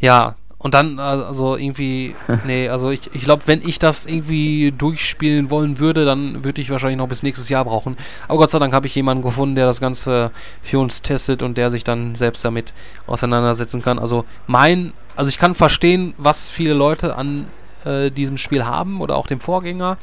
[0.00, 5.50] ja, und dann, also irgendwie, nee, also ich, ich glaube, wenn ich das irgendwie durchspielen
[5.50, 7.96] wollen würde, dann würde ich wahrscheinlich noch bis nächstes Jahr brauchen.
[8.26, 10.32] Aber Gott sei Dank habe ich jemanden gefunden, der das Ganze
[10.64, 12.74] für uns testet und der sich dann selbst damit
[13.06, 14.00] auseinandersetzen kann.
[14.00, 17.46] Also mein, also ich kann verstehen, was viele Leute an
[17.84, 19.96] äh, diesem Spiel haben oder auch dem Vorgänger,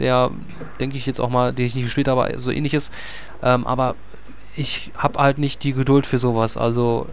[0.00, 0.30] der,
[0.80, 2.90] denke ich jetzt auch mal, den ich nicht gespielt habe, so ähnlich ist.
[3.42, 3.94] Ähm, aber
[4.56, 6.56] ich habe halt nicht die Geduld für sowas.
[6.56, 7.06] Also,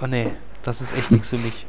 [0.00, 0.30] oh nee,
[0.62, 1.66] das ist echt nichts für mich.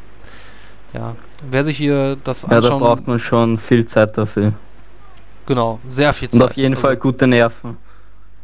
[0.94, 1.16] Ja,
[1.50, 2.64] wer sich hier das anschauen...
[2.64, 4.54] Ja, da braucht man schon viel Zeit dafür.
[5.46, 6.42] Genau, sehr viel Zeit.
[6.42, 7.78] Und auf jeden also, Fall gute Nerven.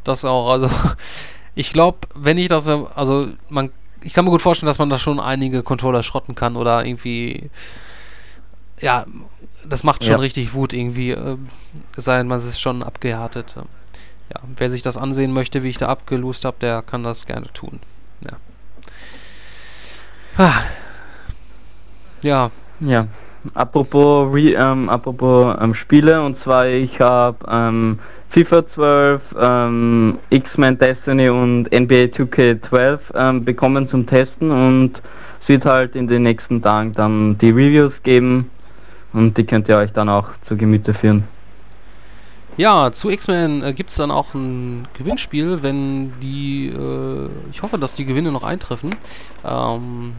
[0.03, 0.70] Das auch, also
[1.56, 4.99] ich glaube, wenn ich das, also man, ich kann mir gut vorstellen, dass man da
[4.99, 7.49] schon einige Controller schrotten kann oder irgendwie,
[8.80, 9.06] ja,
[9.70, 10.20] das macht schon ja.
[10.20, 11.38] richtig Wut irgendwie, äh,
[11.97, 13.55] sei denn, man ist schon abgehärtet.
[13.57, 17.51] Ja, wer sich das ansehen möchte, wie ich da abgelost habe, der kann das gerne
[17.53, 17.80] tun.
[18.22, 18.38] Ja.
[20.38, 20.63] Ah.
[22.22, 22.51] Ja.
[22.80, 23.07] Ja.
[23.53, 27.99] Apropos, Re, ähm, apropos ähm, Spiele, und zwar ich habe ähm,
[28.30, 35.01] FIFA 12, ähm, X-Men Destiny und NBA 2K12 ähm, bekommen zum Testen und
[35.41, 38.49] es wird halt in den nächsten Tagen dann die Reviews geben
[39.16, 41.24] und die könnt ihr euch dann auch zu Gemüte führen.
[42.57, 47.78] Ja, zu X-Men äh, gibt es dann auch ein Gewinnspiel, wenn die, äh, ich hoffe,
[47.78, 48.95] dass die Gewinne noch eintreffen.
[49.43, 50.16] Ähm,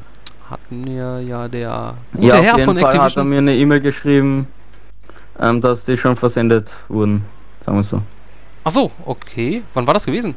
[0.50, 3.80] hat mir ja der gute ja, Herr von Fall Activision hat er mir eine E-Mail
[3.80, 4.46] geschrieben,
[5.40, 7.24] ähm, dass die schon versendet wurden,
[7.64, 8.02] sagen wir so.
[8.64, 9.62] Ach so, okay.
[9.74, 10.34] Wann war das gewesen?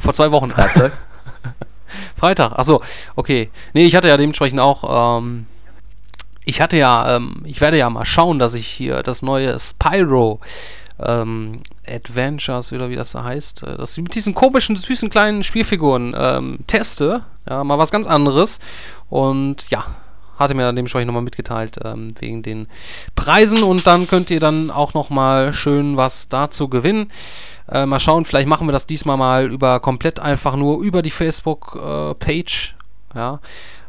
[0.00, 0.50] Vor zwei Wochen.
[0.50, 0.92] Freitag.
[2.18, 2.82] Freitag, ach so,
[3.14, 3.50] okay.
[3.72, 5.46] Nee, ich hatte ja dementsprechend auch, ähm,
[6.46, 10.40] ich hatte ja, ähm, ich werde ja mal schauen, dass ich hier das neue Spyro
[11.04, 16.14] ähm, Adventures oder wie das da heißt, äh, ich mit diesen komischen, süßen kleinen Spielfiguren
[16.16, 17.24] ähm, teste.
[17.50, 18.60] Ja, mal was ganz anderes.
[19.08, 19.86] Und ja,
[20.38, 22.68] hatte mir dann dementsprechend nochmal mitgeteilt ähm, wegen den
[23.16, 27.10] Preisen und dann könnt ihr dann auch nochmal schön was dazu gewinnen.
[27.68, 31.10] Äh, mal schauen, vielleicht machen wir das diesmal mal über komplett einfach nur über die
[31.10, 32.74] Facebook-Page.
[33.14, 33.40] Äh, ja,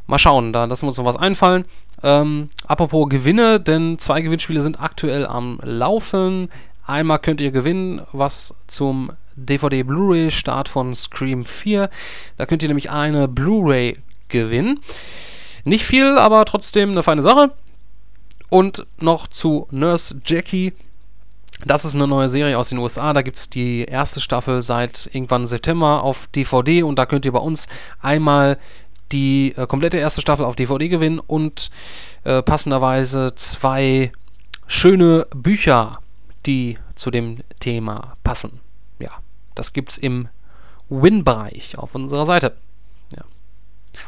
[0.07, 1.65] mal schauen, da lassen wir uns noch was einfallen.
[2.03, 6.49] Ähm, apropos Gewinne, denn zwei Gewinnspiele sind aktuell am Laufen.
[6.85, 11.89] Einmal könnt ihr gewinnen, was zum DVD Blu-ray Start von Scream 4.
[12.37, 13.97] Da könnt ihr nämlich eine Blu-ray
[14.29, 14.79] gewinnen.
[15.63, 17.51] Nicht viel, aber trotzdem eine feine Sache.
[18.49, 20.73] Und noch zu Nurse Jackie.
[21.65, 23.13] Das ist eine neue Serie aus den USA.
[23.13, 27.31] Da gibt es die erste Staffel seit irgendwann September auf DVD und da könnt ihr
[27.31, 27.67] bei uns
[27.99, 28.57] einmal
[29.11, 31.69] die äh, komplette erste Staffel auf DVD gewinnen und
[32.23, 34.11] äh, passenderweise zwei
[34.67, 35.99] schöne Bücher
[36.47, 38.59] die zu dem Thema passen.
[38.99, 39.11] Ja,
[39.53, 40.29] das gibt's im
[40.89, 42.55] Win-Bereich auf unserer Seite.
[43.15, 43.23] Ja.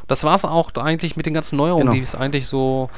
[0.07, 1.93] Das war's auch eigentlich mit den ganzen Neuerungen, genau.
[1.93, 2.89] die es eigentlich so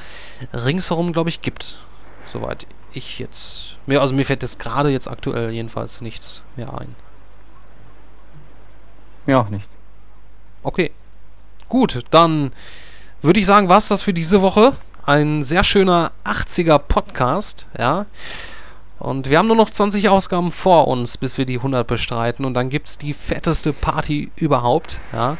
[0.54, 1.84] ringsherum, glaube ich, gibt.
[2.28, 3.78] Soweit ich jetzt.
[3.88, 6.96] Mir, also mir fällt jetzt gerade jetzt aktuell jedenfalls nichts mehr ein.
[9.26, 9.68] Mir auch nicht.
[10.64, 10.92] Okay.
[11.72, 12.52] Gut, dann
[13.22, 14.74] würde ich sagen, war's das für diese Woche.
[15.06, 18.08] Ein sehr schöner 80er Podcast, ja.
[19.00, 22.44] Und wir haben nur noch 20 Ausgaben vor uns, bis wir die 100 bestreiten.
[22.44, 25.00] Und dann gibt es die fetteste Party überhaupt.
[25.14, 25.38] Ja.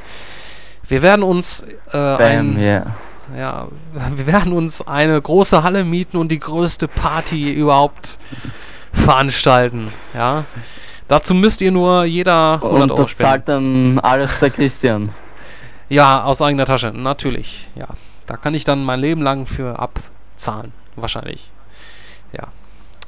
[0.88, 2.96] Wir werden uns äh, Bam, ein, yeah.
[3.38, 3.68] ja,
[4.16, 8.18] wir werden uns eine große Halle mieten und die größte Party überhaupt
[8.94, 9.92] veranstalten.
[10.14, 10.46] Ja.
[11.10, 13.30] Dazu müsst ihr nur jeder 100 und Euro spenden.
[13.30, 15.10] zahlt dann alles der Christian.
[15.92, 17.68] Ja, aus eigener Tasche, natürlich.
[17.76, 17.90] Ja,
[18.26, 21.52] da kann ich dann mein Leben lang für abzahlen, wahrscheinlich.
[22.32, 22.48] Ja.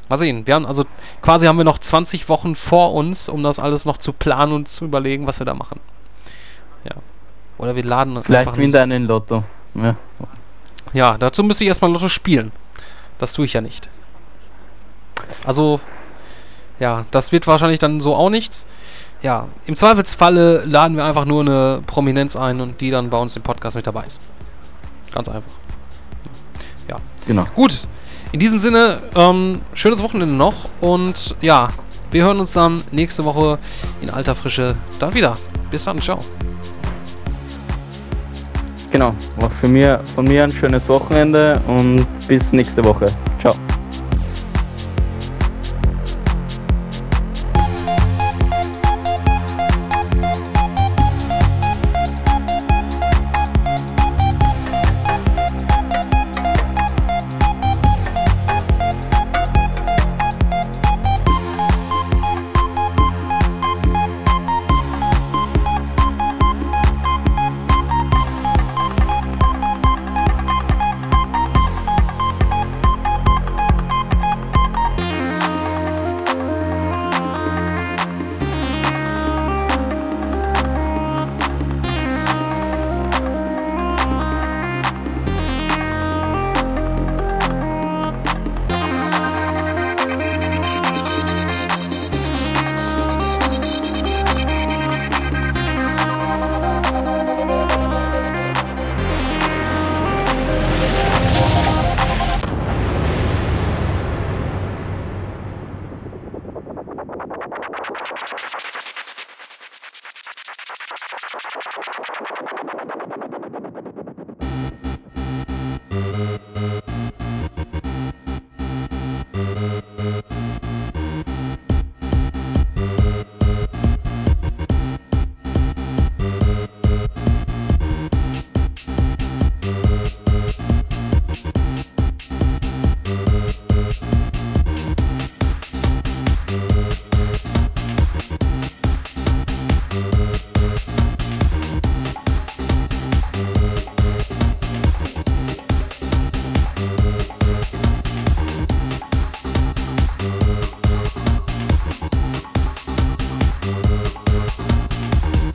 [0.09, 0.45] Mal sehen.
[0.45, 0.83] Wir haben also
[1.21, 4.67] quasi haben wir noch 20 Wochen vor uns, um das alles noch zu planen und
[4.67, 5.79] zu überlegen, was wir da machen.
[6.83, 6.97] Ja.
[7.57, 9.45] Oder wir laden Vielleicht gewinnt er einen Lotto.
[9.75, 9.95] Ja.
[10.91, 12.51] ja, dazu müsste ich erstmal Lotto spielen.
[13.17, 13.89] Das tue ich ja nicht.
[15.45, 15.79] Also,
[16.81, 18.65] ja, das wird wahrscheinlich dann so auch nichts.
[19.23, 23.35] Ja, im Zweifelsfalle laden wir einfach nur eine Prominenz ein und die dann bei uns
[23.37, 24.19] im Podcast mit dabei ist.
[25.13, 25.51] Ganz einfach.
[26.89, 26.97] Ja.
[27.25, 27.45] Genau.
[27.55, 27.87] Gut,
[28.33, 31.69] in diesem Sinne, ähm, schönes Wochenende noch und ja,
[32.11, 33.59] wir hören uns dann nächste Woche
[34.01, 35.37] in alter Frische dann wieder.
[35.71, 36.19] Bis dann, ciao.
[38.91, 43.05] Genau, auch für mir, von mir ein schönes Wochenende und bis nächste Woche.